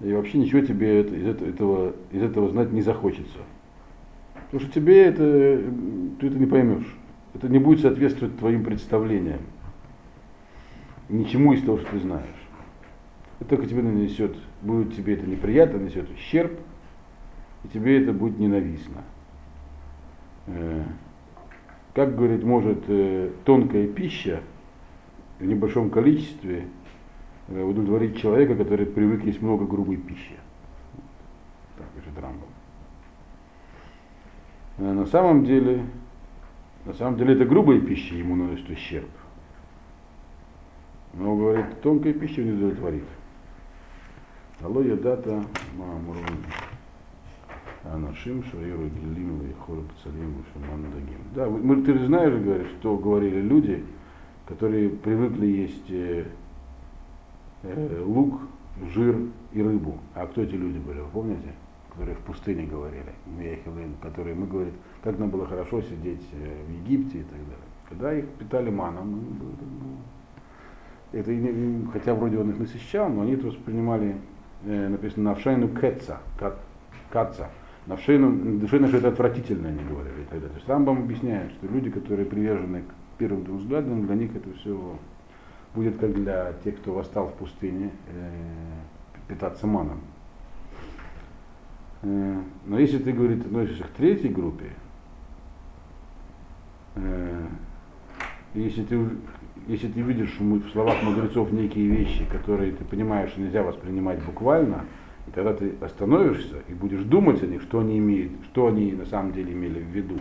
[0.00, 3.38] И вообще ничего тебе из, этого, из этого знать не захочется.
[4.46, 5.62] Потому что тебе это,
[6.20, 6.96] ты это не поймешь.
[7.34, 9.40] Это не будет соответствовать твоим представлениям.
[11.08, 12.39] Ничему из того, что ты знаешь.
[13.40, 16.52] Это только тебе нанесет, будет тебе это неприятно, нанесет ущерб,
[17.64, 19.02] и тебе это будет ненавистно.
[20.46, 20.84] Э,
[21.94, 24.42] как говорит, может э, тонкая пища
[25.38, 26.66] в небольшом количестве
[27.50, 30.36] Э, удовлетворить человека, который привык есть много грубой пищи.
[31.76, 32.48] Так Рамбов.
[34.78, 35.84] Э, на самом деле,
[36.84, 39.08] на самом деле это грубая пища ему наносит ущерб.
[41.14, 43.04] Но говорит, тонкая пища не удовлетворит.
[44.62, 45.42] Алло ядата
[45.76, 46.44] маамурун.
[47.84, 50.44] Анашим шаиру гелим и хору пацалим
[50.92, 51.18] дагим.
[51.34, 53.82] Да, мы, ты знаешь, говоришь, что говорили люди,
[54.46, 56.26] которые привыкли есть э,
[57.62, 58.40] э, лук,
[58.92, 59.16] жир
[59.52, 59.98] и рыбу.
[60.14, 61.54] А кто эти люди были, вы помните?
[61.90, 63.12] которые в пустыне говорили,
[64.00, 67.68] которые мы говорим, как нам было хорошо сидеть э, в Египте и так далее.
[67.88, 71.30] Когда их питали маном, ну, это,
[71.92, 74.16] хотя вроде он их насыщал, но они это воспринимали,
[74.64, 76.18] написано, навшайну кэца,
[77.10, 77.48] каца,
[77.86, 80.26] навшайну, душевно, что это отвратительно, они говорили.
[80.30, 80.48] Тогда.
[80.48, 84.52] То есть Рамбам объясняет, что люди, которые привержены к первым двум взглядам, для них это
[84.58, 84.98] все
[85.74, 88.30] будет как для тех, кто восстал в пустыне, э,
[89.28, 90.00] питаться маном.
[92.02, 94.72] Э, но если ты, говорит, относишься к третьей группе,
[96.96, 97.46] э,
[98.54, 99.08] если ты,
[99.66, 104.84] если ты видишь в словах мудрецов некие вещи, которые ты понимаешь, что нельзя воспринимать буквально,
[105.26, 109.06] и тогда ты остановишься и будешь думать о них, что они имеют, что они на
[109.06, 110.18] самом деле имели в виду.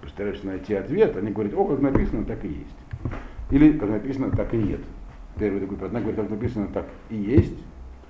[0.00, 2.76] Постараешься найти ответ, они говорят, о, как написано, так и есть.
[3.50, 4.80] Или как написано, так и нет.
[5.38, 7.58] Первый такой, одна говорит, как написано, так и есть,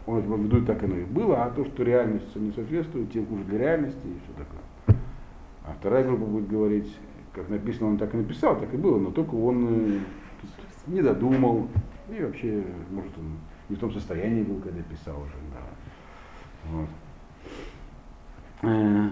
[0.07, 3.27] он имел в виду, так оно и было, а то, что реальность не соответствует, тем
[3.27, 4.99] хуже для реальности и все такое.
[5.64, 6.93] А вторая группа будет говорить,
[7.33, 9.99] как написано, он так и написал, так и было, но только он э,
[10.87, 11.68] не додумал,
[12.11, 15.33] и вообще, может, он не в том состоянии был, когда писал уже.
[15.53, 15.61] Да.
[16.70, 16.89] Вот.
[18.62, 19.09] Э,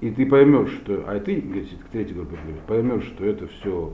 [0.00, 3.92] и ты поймешь, что, а ты, к третьей группе, поймешь, что это все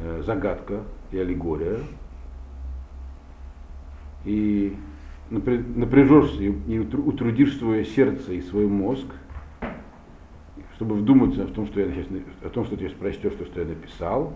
[0.00, 1.78] э, загадка и аллегория,
[4.24, 4.76] и
[5.30, 9.06] напряжешься и утрудишь свое сердце и свой мозг,
[10.76, 12.04] чтобы вдуматься в том, что я
[12.42, 14.34] о том, что ты прочтешь, то, что я написал,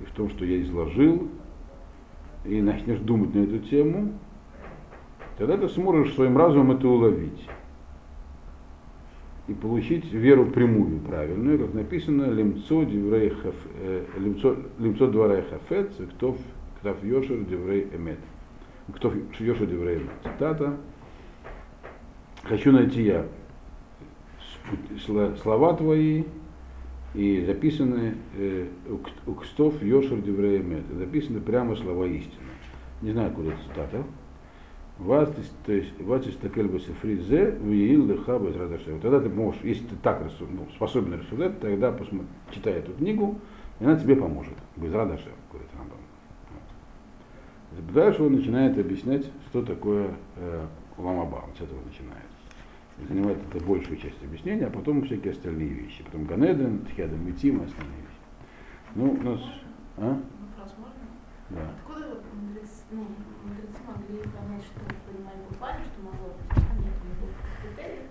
[0.00, 1.28] и в том, что я изложил,
[2.44, 4.12] и начнешь думать на эту тему,
[5.38, 7.48] тогда ты сможешь своим разумом это уловить
[9.48, 13.32] и получить веру прямую, правильную, как написано, למצוא דברי
[13.80, 14.04] э,
[14.78, 16.36] למצוא דברי חפץ, כתוב
[16.80, 18.18] כתוב יושר דברי אמת
[18.94, 20.10] כתוב יושר דברי אמת.
[20.22, 20.76] Цитата.
[22.44, 23.26] Хочу найти я
[25.42, 26.24] слова твои
[27.16, 28.66] и записаны э,
[29.26, 30.84] у Кстов Йошер Девреемет.
[30.92, 32.44] Записаны прямо слова истины.
[33.00, 34.04] Не знаю, куда цитата.
[34.98, 35.30] Вас,
[35.64, 38.54] то есть, вас из такельба сефризе, в Еил леха Вот
[39.02, 43.38] Тогда ты можешь, если ты так ну, способен рассуждать, тогда посмотри, читай эту книгу,
[43.80, 44.54] и она тебе поможет.
[44.76, 45.98] Без радашев, говорит Рамбам.
[47.94, 50.66] Дальше он начинает объяснять, что такое э,
[50.98, 51.44] ламаба.
[51.46, 52.25] Он с этого начинает.
[52.98, 56.02] Занимает это большую часть объяснения, а потом всякие остальные вещи.
[56.04, 58.16] Потом Ганеден, Тхиаден Митим и остальные вещи.
[58.94, 59.40] Ну, у нас...
[59.98, 60.18] А?
[60.56, 61.02] Вопрос можно?
[61.50, 61.70] Да.
[61.76, 63.06] Откуда мудрецы, ну,
[63.44, 66.50] мудрецы могли понять, что понимать буквально, что могло быть?
[66.50, 66.94] Что нет
[67.62, 68.06] критериев?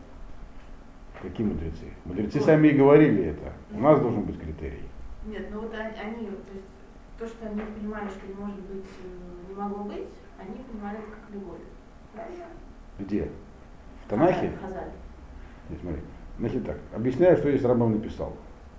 [1.22, 1.86] Какие мудрецы?
[2.06, 2.46] Мудрецы вот.
[2.46, 3.54] сами и говорили это.
[3.72, 4.84] У нас должен быть критерий.
[5.26, 6.68] Нет, ну вот они, то есть
[7.18, 10.08] то, что они понимали, что не может быть, э, не могло быть,
[10.38, 11.66] они понимали это как аллегорию.
[12.14, 12.46] Правильно?
[13.00, 13.32] Где?
[14.06, 14.52] В Танахе?
[14.60, 14.92] В Хазале.
[15.70, 16.02] Нет, смотри.
[16.38, 18.34] Значит так, объясняю, что здесь Рамбам написал.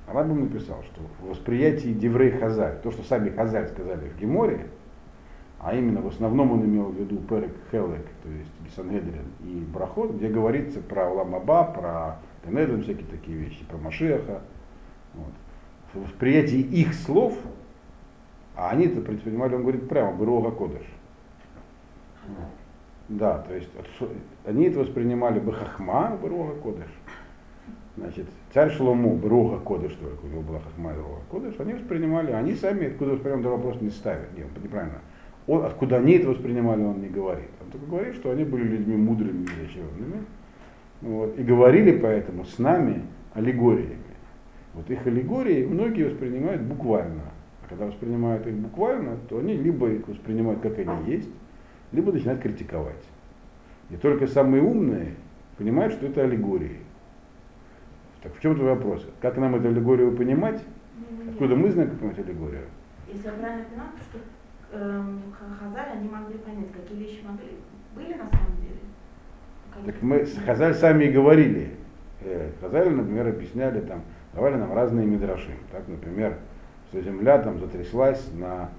[0.06, 4.66] Рамбам написал, что в восприятии Деврей Хазаль, то, что сами Хазаль сказали в Геморе,
[5.58, 10.12] а именно в основном он имел в виду Перек Хелек, то есть Гисангедрин и Брахот,
[10.12, 14.42] где говорится про Ламаба, про Тенедрин, всякие такие вещи, про Машеха.
[15.14, 15.32] Вот.
[15.94, 17.36] В восприятии их слов
[18.56, 20.86] а они это предпринимали, он говорит прямо, Бруга Кодыш.
[23.08, 23.70] Да, то есть
[24.44, 26.90] они это воспринимали бы хахма, Бруга Кодыш.
[27.96, 32.32] Значит, царь Шлому, Бруга Кодыш, только у него была хахма и Бруга Кодыш, они воспринимали,
[32.32, 34.36] они сами откуда воспринимали, вопрос не ставят.
[34.36, 34.98] Нет, неправильно.
[35.46, 37.50] Он, откуда они это воспринимали, он не говорит.
[37.64, 40.24] Он только говорит, что они были людьми мудрыми и изощренными.
[41.00, 43.02] Вот, и говорили поэтому с нами
[43.34, 43.98] аллегориями.
[44.74, 47.22] Вот их аллегории многие воспринимают буквально.
[47.68, 51.28] Когда воспринимают их буквально, то они либо их воспринимают как они есть,
[51.92, 53.02] либо начинают критиковать.
[53.90, 55.14] И только самые умные
[55.58, 56.78] понимают, что это аллегории.
[58.22, 59.06] Так в чем твой вопрос?
[59.20, 60.60] Как нам эту аллегорию понимать?
[61.28, 62.64] Откуда мы знаем, как понимать аллегорию?
[63.06, 64.18] Если я правильно понимаю, что
[64.72, 65.02] э,
[65.60, 67.50] Хазаль, они могли понять, какие вещи могли,
[67.94, 68.80] были на самом деле.
[69.72, 71.70] Какие так мы Хазаль сами и говорили.
[72.22, 74.02] Э, Хазаль, например, объясняли там,
[74.34, 75.52] давали нам разные мидраши.
[75.70, 76.36] Так, например,
[76.88, 78.70] что земля там затряслась на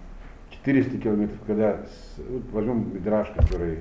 [0.52, 1.80] 400 километров, когда,
[2.18, 3.80] вот возьмем Мидраж, который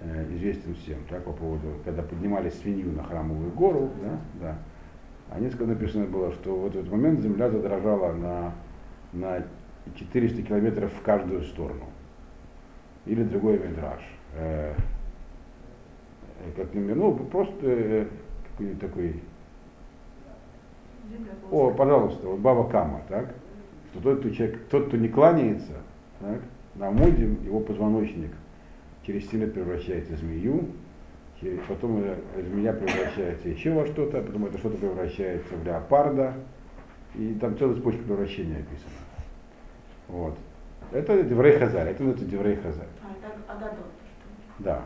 [0.00, 4.58] э, известен всем, так, по поводу, когда поднимали свинью на храмовую гору, да, да,
[5.30, 8.54] а несколько написано было, что вот в этот момент земля задрожала на,
[9.12, 9.42] на
[9.94, 11.84] 400 километров в каждую сторону.
[13.06, 14.02] Или другой Мидраж.
[14.34, 14.74] Э,
[16.40, 18.06] э как, ну, просто э,
[18.50, 19.22] какой-нибудь такой
[21.50, 23.32] о, пожалуйста, вот Баба Кама, так?
[23.96, 25.72] Что тот, кто, человек, тот, кто не кланяется,
[26.20, 26.40] так,
[26.74, 28.30] на моде его позвоночник
[29.06, 30.66] через 7 лет превращается в змею,
[31.68, 32.02] потом
[32.36, 36.34] змея превращается еще во что-то, потом это что-то превращается в леопарда,
[37.14, 38.92] и там целая цепочка превращения описана.
[40.08, 40.36] Вот.
[40.92, 42.86] Это Деврей Хазарь, это называется Деврей Хазарь.
[43.02, 43.86] А, это Агадот.
[44.58, 44.82] Да.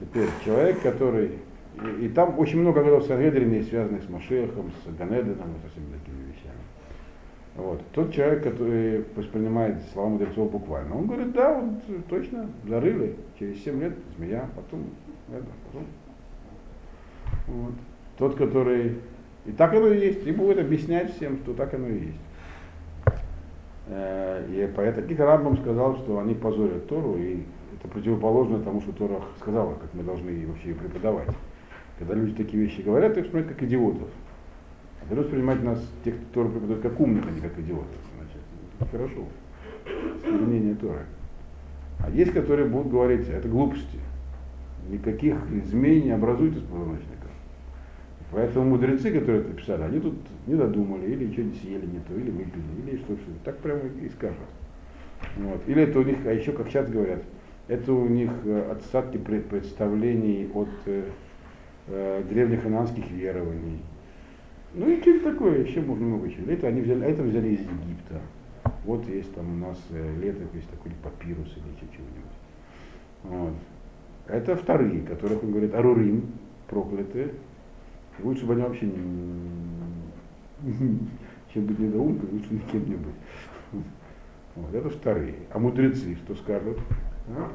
[0.00, 1.38] Теперь человек, который...
[1.74, 6.31] И, и там очень много годов Сангедрины, связанных с Машехом, с Ганеденом, со всеми такими.
[7.54, 7.82] Вот.
[7.92, 13.80] Тот человек, который воспринимает слова мудрецов буквально, он говорит, да, вот точно, зарыли, через 7
[13.80, 14.86] лет змея, потом,
[15.28, 15.86] это, потом.
[17.46, 17.74] Вот.
[18.16, 18.98] Тот, который...
[19.44, 22.20] И так оно и есть, и будет объяснять всем, что так оно и есть.
[23.88, 27.42] Э, и поэтому Кика Рамбам сказал, что они позорят Тору, и
[27.76, 31.28] это противоположно тому, что Тора сказала, как мы должны вообще ее преподавать.
[31.98, 34.08] Когда люди такие вещи говорят, их воспринимают как идиотов.
[35.04, 37.88] А должны воспринимать нас, тех, кто преподают, как умных, а не как идиотов.
[38.16, 39.26] Значит, хорошо.
[40.24, 41.04] Изменение Торы.
[42.00, 43.98] А есть, которые будут говорить, это глупости.
[44.88, 47.28] Никаких змей не образуют из позвоночника.
[48.32, 50.14] Поэтому мудрецы, которые это писали, они тут
[50.46, 53.20] не додумали, или что-нибудь съели не то, или выпили, или что-то.
[53.44, 54.38] Так прямо и скажут.
[55.36, 55.60] Вот.
[55.66, 57.22] Или это у них, а еще, как сейчас говорят,
[57.68, 61.04] это у них э, отсадки представлений от э,
[61.88, 63.80] э, древних ананских верований.
[64.74, 66.50] Ну и что-то такое, еще можно много чего.
[66.50, 68.20] Это они взяли, это взяли из Египта.
[68.84, 72.32] Вот есть там у нас э, летопись, такой папирус или чего-нибудь.
[73.24, 73.54] Вот.
[74.28, 76.32] Это вторые, которых он говорит, Арурим,
[76.68, 77.32] проклятые.
[78.20, 78.92] Лучше бы они вообще не,
[81.52, 83.84] чем быть недоумкой, лучше никем не быть.
[84.54, 85.34] Вот, это вторые.
[85.52, 86.78] А мудрецы что скажут?
[87.36, 87.50] А?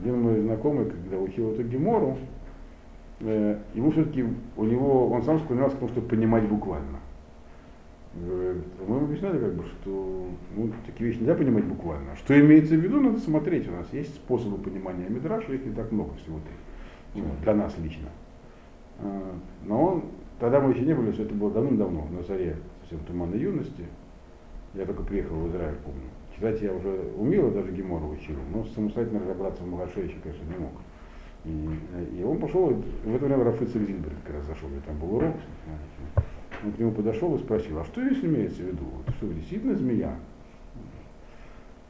[0.00, 2.16] Один мой знакомый, когда учил эту Гемору,
[3.20, 4.24] ему все-таки,
[4.56, 6.98] у него, он сам склонялся к тому, чтобы понимать буквально.
[8.14, 12.16] Э, мы ему объясняли, как бы, что ну, такие вещи нельзя понимать буквально.
[12.16, 13.68] Что имеется в виду, надо смотреть.
[13.68, 17.22] У нас есть способы понимания Мидраша, их не так много всего три.
[17.22, 18.08] Вот, для нас лично.
[19.00, 20.04] А, но он,
[20.38, 23.84] тогда мы еще не были, что это было давным-давно, на заре совсем туманной юности.
[24.74, 26.08] Я только приехал в Израиль, помню.
[26.34, 30.58] Читать я уже умел, даже Гемору учил, но самостоятельно разобраться в Малаше еще, конечно, не
[30.58, 30.72] мог.
[31.48, 35.34] И, он пошел, в это время Рафица Гринберг как раз зашел, и там был урок.
[36.64, 38.84] Он к нему подошел и спросил, а что здесь имеется в виду?
[39.06, 40.16] Это что, действительно змея?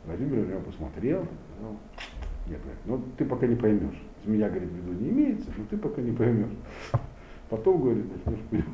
[0.06, 1.76] Владимир на него посмотрел, сказал,
[2.48, 4.00] нет, говорит, ну ты пока не поймешь.
[4.24, 6.52] Змея, говорит, в виду не имеется, но ты пока не поймешь.
[7.50, 8.68] Потом, говорит, начнешь понимать.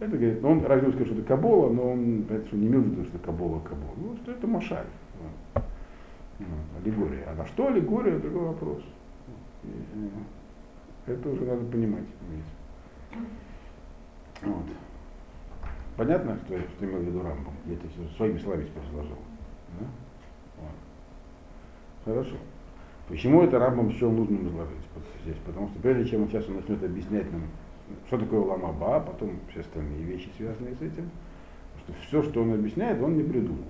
[0.00, 2.80] Это, говорит, ну, он разве сказал, что это Кабола, но он это, что не имел
[2.80, 3.94] в виду, что Кабола Кабола.
[3.96, 4.86] Ну, что это Машаль.
[5.54, 5.64] Вот.
[6.82, 7.24] Аллегория.
[7.28, 8.82] А на что аллегория, другой вопрос.
[11.06, 12.04] Это уже надо понимать.
[14.42, 14.64] Вот.
[15.96, 17.54] Понятно, что, что имел в виду Рамбом?
[17.66, 19.18] Я это все своими словами теперь сложил.
[19.78, 19.86] Да?
[20.58, 20.70] Вот.
[22.04, 22.36] Хорошо.
[23.08, 24.78] Почему это Рамбом счел нужным изложить
[25.24, 25.36] здесь?
[25.44, 27.42] Потому что прежде чем он сейчас он начнет объяснять нам
[28.06, 31.10] что такое ламаба, а потом все остальные вещи, связанные с этим.
[31.78, 33.64] Что все, что он объясняет, он не придумал.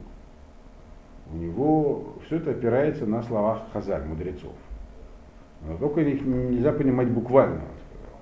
[1.32, 4.52] У него все это опирается на словах хазар, мудрецов.
[5.66, 8.20] Но только их нельзя понимать буквально, он сказал.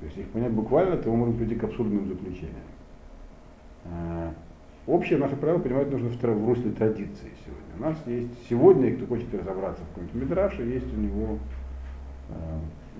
[0.00, 2.56] То есть их понять буквально, то мы можем прийти к абсурдным заключениям.
[3.84, 4.32] А,
[4.86, 7.76] общее наше правило понимать нужно в русле традиции сегодня.
[7.78, 11.38] У нас есть сегодня, кто хочет разобраться в каком-нибудь Мидраше, есть у него
[12.30, 12.32] э,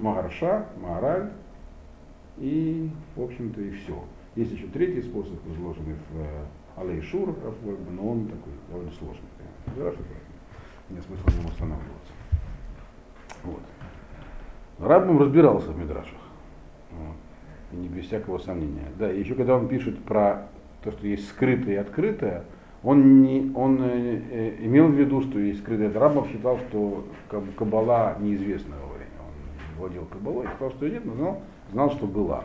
[0.01, 1.31] Магарша, Маораль,
[2.37, 4.05] и, в общем-то, и все.
[4.37, 7.35] Есть еще третий способ, изложенный в э, Алей Шур,
[7.91, 9.25] но он такой довольно сложный.
[9.75, 9.99] Хорошо,
[10.91, 12.18] нет смысла на нем останавливаться.
[13.45, 13.61] Вот.
[14.79, 16.19] Раббам разбирался в Мидрашах.
[16.93, 17.17] Вот.
[17.73, 18.89] И не без всякого сомнения.
[18.99, 20.49] Да, и еще когда он пишет про
[20.83, 22.45] то, что есть скрытое и открытое,
[22.83, 25.93] он, не, он э, э, имел в виду, что есть скрытое.
[25.93, 27.05] Раббам считал, что
[27.57, 29.19] Кабала неизвестного времени.
[29.19, 32.45] Он владел Кабалой, сказал, что нет, но знал, знал, что была.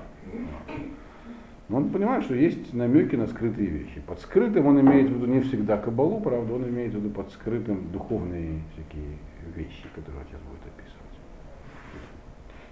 [1.69, 4.01] Но он понимает, что есть намеки на скрытые вещи.
[4.05, 7.31] Под скрытым он имеет в виду не всегда кабалу, правда, он имеет в виду под
[7.31, 9.17] скрытым духовные всякие
[9.55, 11.03] вещи, которые отец будет описывать.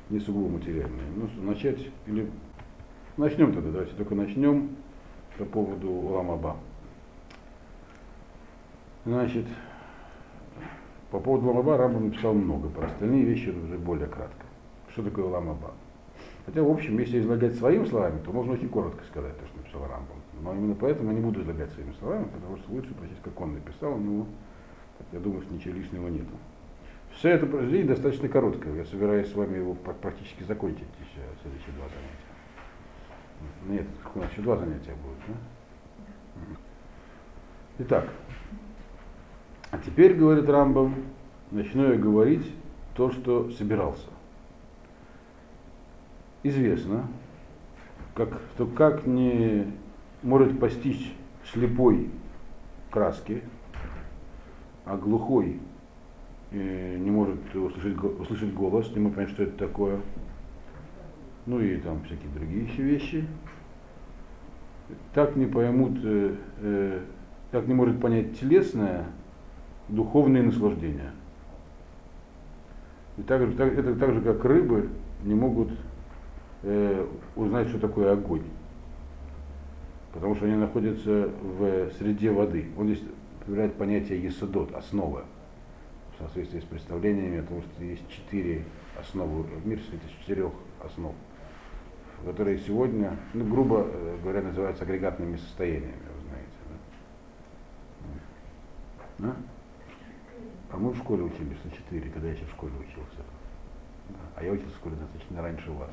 [0.09, 1.07] Не сугубо материальные.
[1.15, 2.29] Ну, начать или
[3.17, 4.75] начнем тогда, давайте только начнем
[5.37, 6.57] по поводу Ламаба.
[9.05, 9.45] Значит,
[11.09, 14.45] по поводу Ламаба Рамбам написал много, про остальные вещи уже более кратко.
[14.89, 15.71] Что такое Ламаба?
[16.45, 19.81] Хотя, в общем, если излагать своими словами, то можно очень коротко сказать то, что написал
[19.81, 20.17] Рамбам.
[20.41, 23.53] Но именно поэтому я не буду излагать своими словами, потому что лучше прочесть, как он
[23.53, 24.27] написал, но
[25.11, 26.33] я думаю, что ничего лишнего нету.
[27.21, 28.77] Все это произведение достаточно короткое.
[28.77, 33.83] Я собираюсь с вами его практически закончить еще следующие два занятия.
[33.83, 35.19] Нет, у нас еще два занятия будут.
[35.27, 36.43] Да?
[37.77, 38.09] Итак,
[39.69, 40.95] а теперь, говорит Рамбам,
[41.51, 42.55] начну я говорить
[42.95, 44.07] то, что собирался.
[46.41, 47.07] известно,
[48.15, 49.71] как, что как не
[50.23, 51.13] может постичь
[51.45, 52.09] слепой
[52.89, 53.43] краски,
[54.85, 55.59] а глухой
[56.51, 60.01] не может услышать, услышать голос, не может понять, что это такое.
[61.45, 63.25] Ну и там всякие другие еще вещи.
[65.13, 66.99] Так не поймут, э, э,
[67.51, 69.05] так не может понять телесное,
[69.87, 71.11] духовные наслаждения.
[73.17, 74.89] И так, так, это так же, как рыбы
[75.23, 75.69] не могут
[76.63, 78.43] э, узнать, что такое огонь.
[80.13, 82.67] Потому что они находятся в среде воды.
[82.77, 83.03] Он здесь
[83.45, 85.23] появляет понятие есодот, основа,
[86.27, 88.65] соответствии с представлениями о том, что есть четыре
[88.99, 90.51] основы, мир состоит из четырех
[90.83, 91.13] основ,
[92.25, 96.51] которые сегодня, ну, грубо э, говоря, называются агрегатными состояниями, вы знаете.
[99.19, 99.27] Да?
[99.27, 99.35] Да?
[100.71, 103.21] А мы в школе учились на четыре, когда я еще в школе учился.
[104.35, 105.89] А я учился в школе достаточно раньше вас.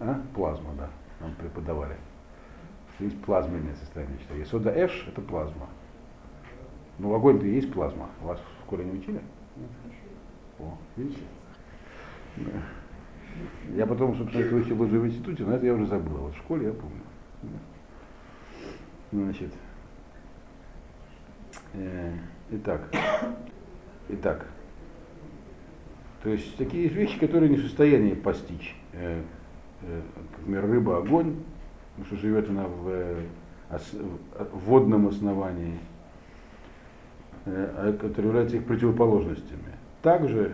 [0.00, 0.20] А?
[0.34, 0.90] Плазма, да.
[1.20, 1.96] Нам преподавали.
[2.98, 4.18] Есть плазменное состояние.
[4.18, 4.46] Считаю.
[4.46, 5.68] Сода эш это плазма.
[6.98, 8.08] Ну, огонь-то есть плазма.
[8.22, 9.20] Вас в школе не учили?
[10.58, 11.20] О, видите?
[13.74, 16.16] Я потом, собственно, это учил уже в институте, но это я уже забыл.
[16.18, 17.00] Вот в школе я помню.
[19.10, 19.52] Значит,
[21.74, 22.12] э,
[22.50, 22.92] итак,
[24.08, 24.46] итак,
[26.22, 28.74] то есть такие вещи, которые не в состоянии постичь.
[28.92, 29.22] Э,
[29.82, 30.02] э,
[30.38, 31.36] например, рыба, огонь,
[31.90, 33.16] потому что живет она в,
[33.70, 35.78] в водном основании,
[37.44, 39.74] которые являются их противоположностями.
[40.02, 40.52] Также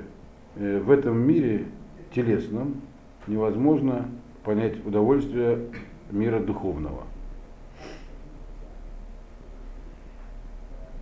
[0.56, 1.66] э, в этом мире
[2.14, 2.80] телесном
[3.26, 4.08] невозможно
[4.44, 5.66] понять удовольствие
[6.10, 7.04] мира духовного.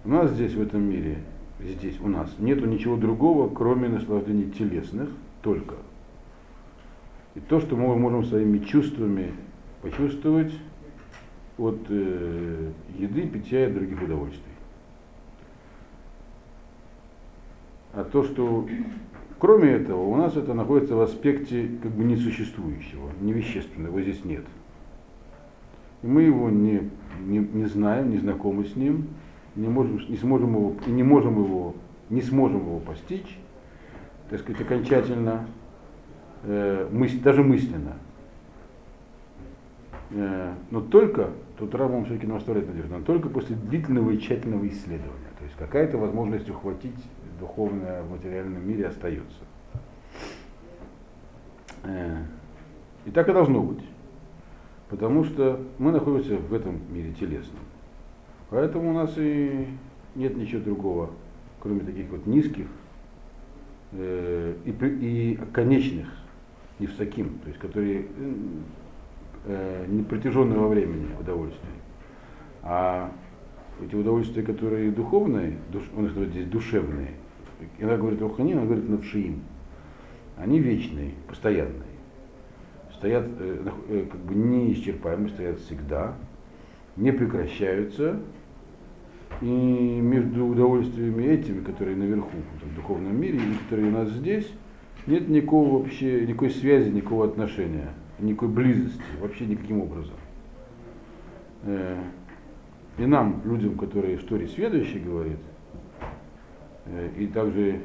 [0.05, 1.19] У нас здесь, в этом мире,
[1.61, 5.11] здесь у нас, нету ничего другого, кроме наслаждений телесных,
[5.43, 5.75] только.
[7.35, 9.33] И то, что мы можем своими чувствами
[9.83, 10.53] почувствовать
[11.57, 14.48] от э, еды, питья и других удовольствий.
[17.95, 18.67] А то, что
[19.39, 24.45] кроме этого, у нас это находится в аспекте как бы несуществующего, невещественного, его здесь нет.
[26.03, 29.09] И мы его не, не, не знаем, не знакомы с ним,
[29.57, 31.75] не, можем, не сможем его, и не можем его,
[32.11, 33.39] не сможем его постичь,
[34.31, 35.47] так сказать, окончательно,
[36.45, 37.97] э, мысль, даже мысленно.
[40.11, 44.67] Э, но только, тут Рамон все-таки нам оставляет надежду, но только после длительного и тщательного
[44.69, 45.29] исследования.
[45.39, 46.99] То есть какая-то возможность ухватить
[47.39, 49.41] духовное в материальном мире остается.
[51.85, 52.23] Э,
[53.07, 53.85] и так и должно быть.
[54.91, 57.63] Потому что мы находимся в этом мире телесном.
[58.51, 59.67] Поэтому у нас и
[60.15, 61.11] нет ничего другого,
[61.61, 62.67] кроме таких вот низких
[63.93, 66.09] э, и, и конечных,
[66.79, 68.07] не в таким, то есть которые
[69.47, 71.69] э, не протяженные времени удовольствия.
[72.63, 73.13] А
[73.85, 77.13] эти удовольствия, которые духовные, душ, он их называет здесь душевные,
[77.79, 79.43] когда говорит Рухани, он говорит навшиим,
[80.37, 81.83] они вечные, постоянные.
[82.95, 86.15] Стоят, э, э, как бы неисчерпаемы, стоят всегда,
[86.97, 88.21] не прекращаются,
[89.41, 92.31] и между удовольствиями этими, которые наверху,
[92.63, 94.51] в духовном мире, и которые у нас здесь,
[95.07, 100.17] нет никакого вообще, никакой связи, никакого отношения, никакой близости, вообще никаким образом.
[101.65, 101.97] Э,
[102.99, 105.39] и нам, людям, которые в Торе сведущие, говорит,
[107.17, 107.81] и также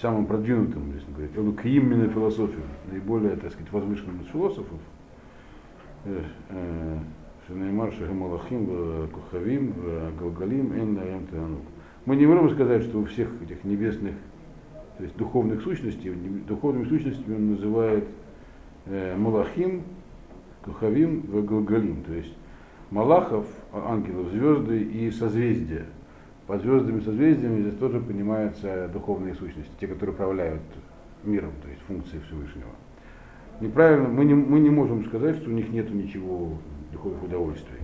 [0.00, 4.78] самым продвинутым, если говорить, он к именно философию, наиболее, так сказать, возвышенным из философов,
[6.04, 6.98] э,
[7.46, 9.74] Шинаймар Шахамалахим, Кухавим,
[10.20, 11.62] Галгалим, Эн Танук.
[12.04, 14.14] Мы не можем сказать, что у всех этих небесных,
[14.98, 16.10] то есть духовных сущностей,
[16.46, 18.04] духовными сущностями он называет
[18.86, 19.82] э, Малахим,
[20.64, 22.02] Кухавим, Галгалим.
[22.04, 22.34] То есть
[22.90, 25.86] Малахов, ангелов, звезды и созвездия.
[26.48, 30.62] Под звездами созвездиями здесь тоже понимаются духовные сущности, те, которые управляют
[31.22, 32.70] миром, то есть функции Всевышнего.
[33.60, 36.54] Неправильно, мы не, мы не можем сказать, что у них нет ничего
[36.90, 37.80] духовных удовольствий.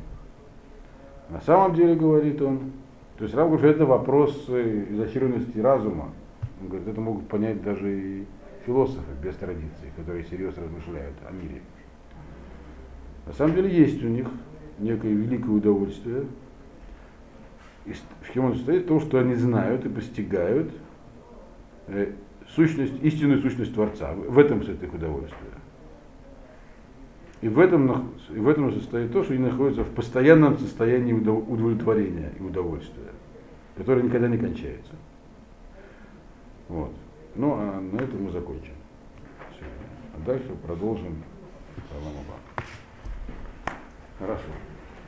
[1.29, 2.73] На самом деле, говорит он,
[3.19, 6.09] то есть Рав это вопрос изощренности разума.
[6.63, 8.25] Он говорит, это могут понять даже и
[8.65, 11.61] философы без традиции, которые серьезно размышляют о мире.
[13.27, 14.27] На самом деле есть у них
[14.79, 16.25] некое великое удовольствие.
[17.85, 18.87] В чем он состоит?
[18.87, 20.73] То, что они знают и постигают
[21.89, 22.13] э,
[22.49, 24.15] сущность, истинную сущность Творца.
[24.15, 25.53] В этом состоит их удовольствие.
[27.43, 32.33] И в этом, и в этом состоит то, что они находятся в постоянном состоянии удовлетворения
[32.39, 33.13] и удовольствия,
[33.77, 34.93] которое никогда не кончается.
[36.69, 36.93] Вот.
[37.35, 38.73] Ну, а на этом мы закончим.
[39.53, 39.65] Все.
[40.15, 41.23] А дальше продолжим
[44.19, 44.74] Хорошо.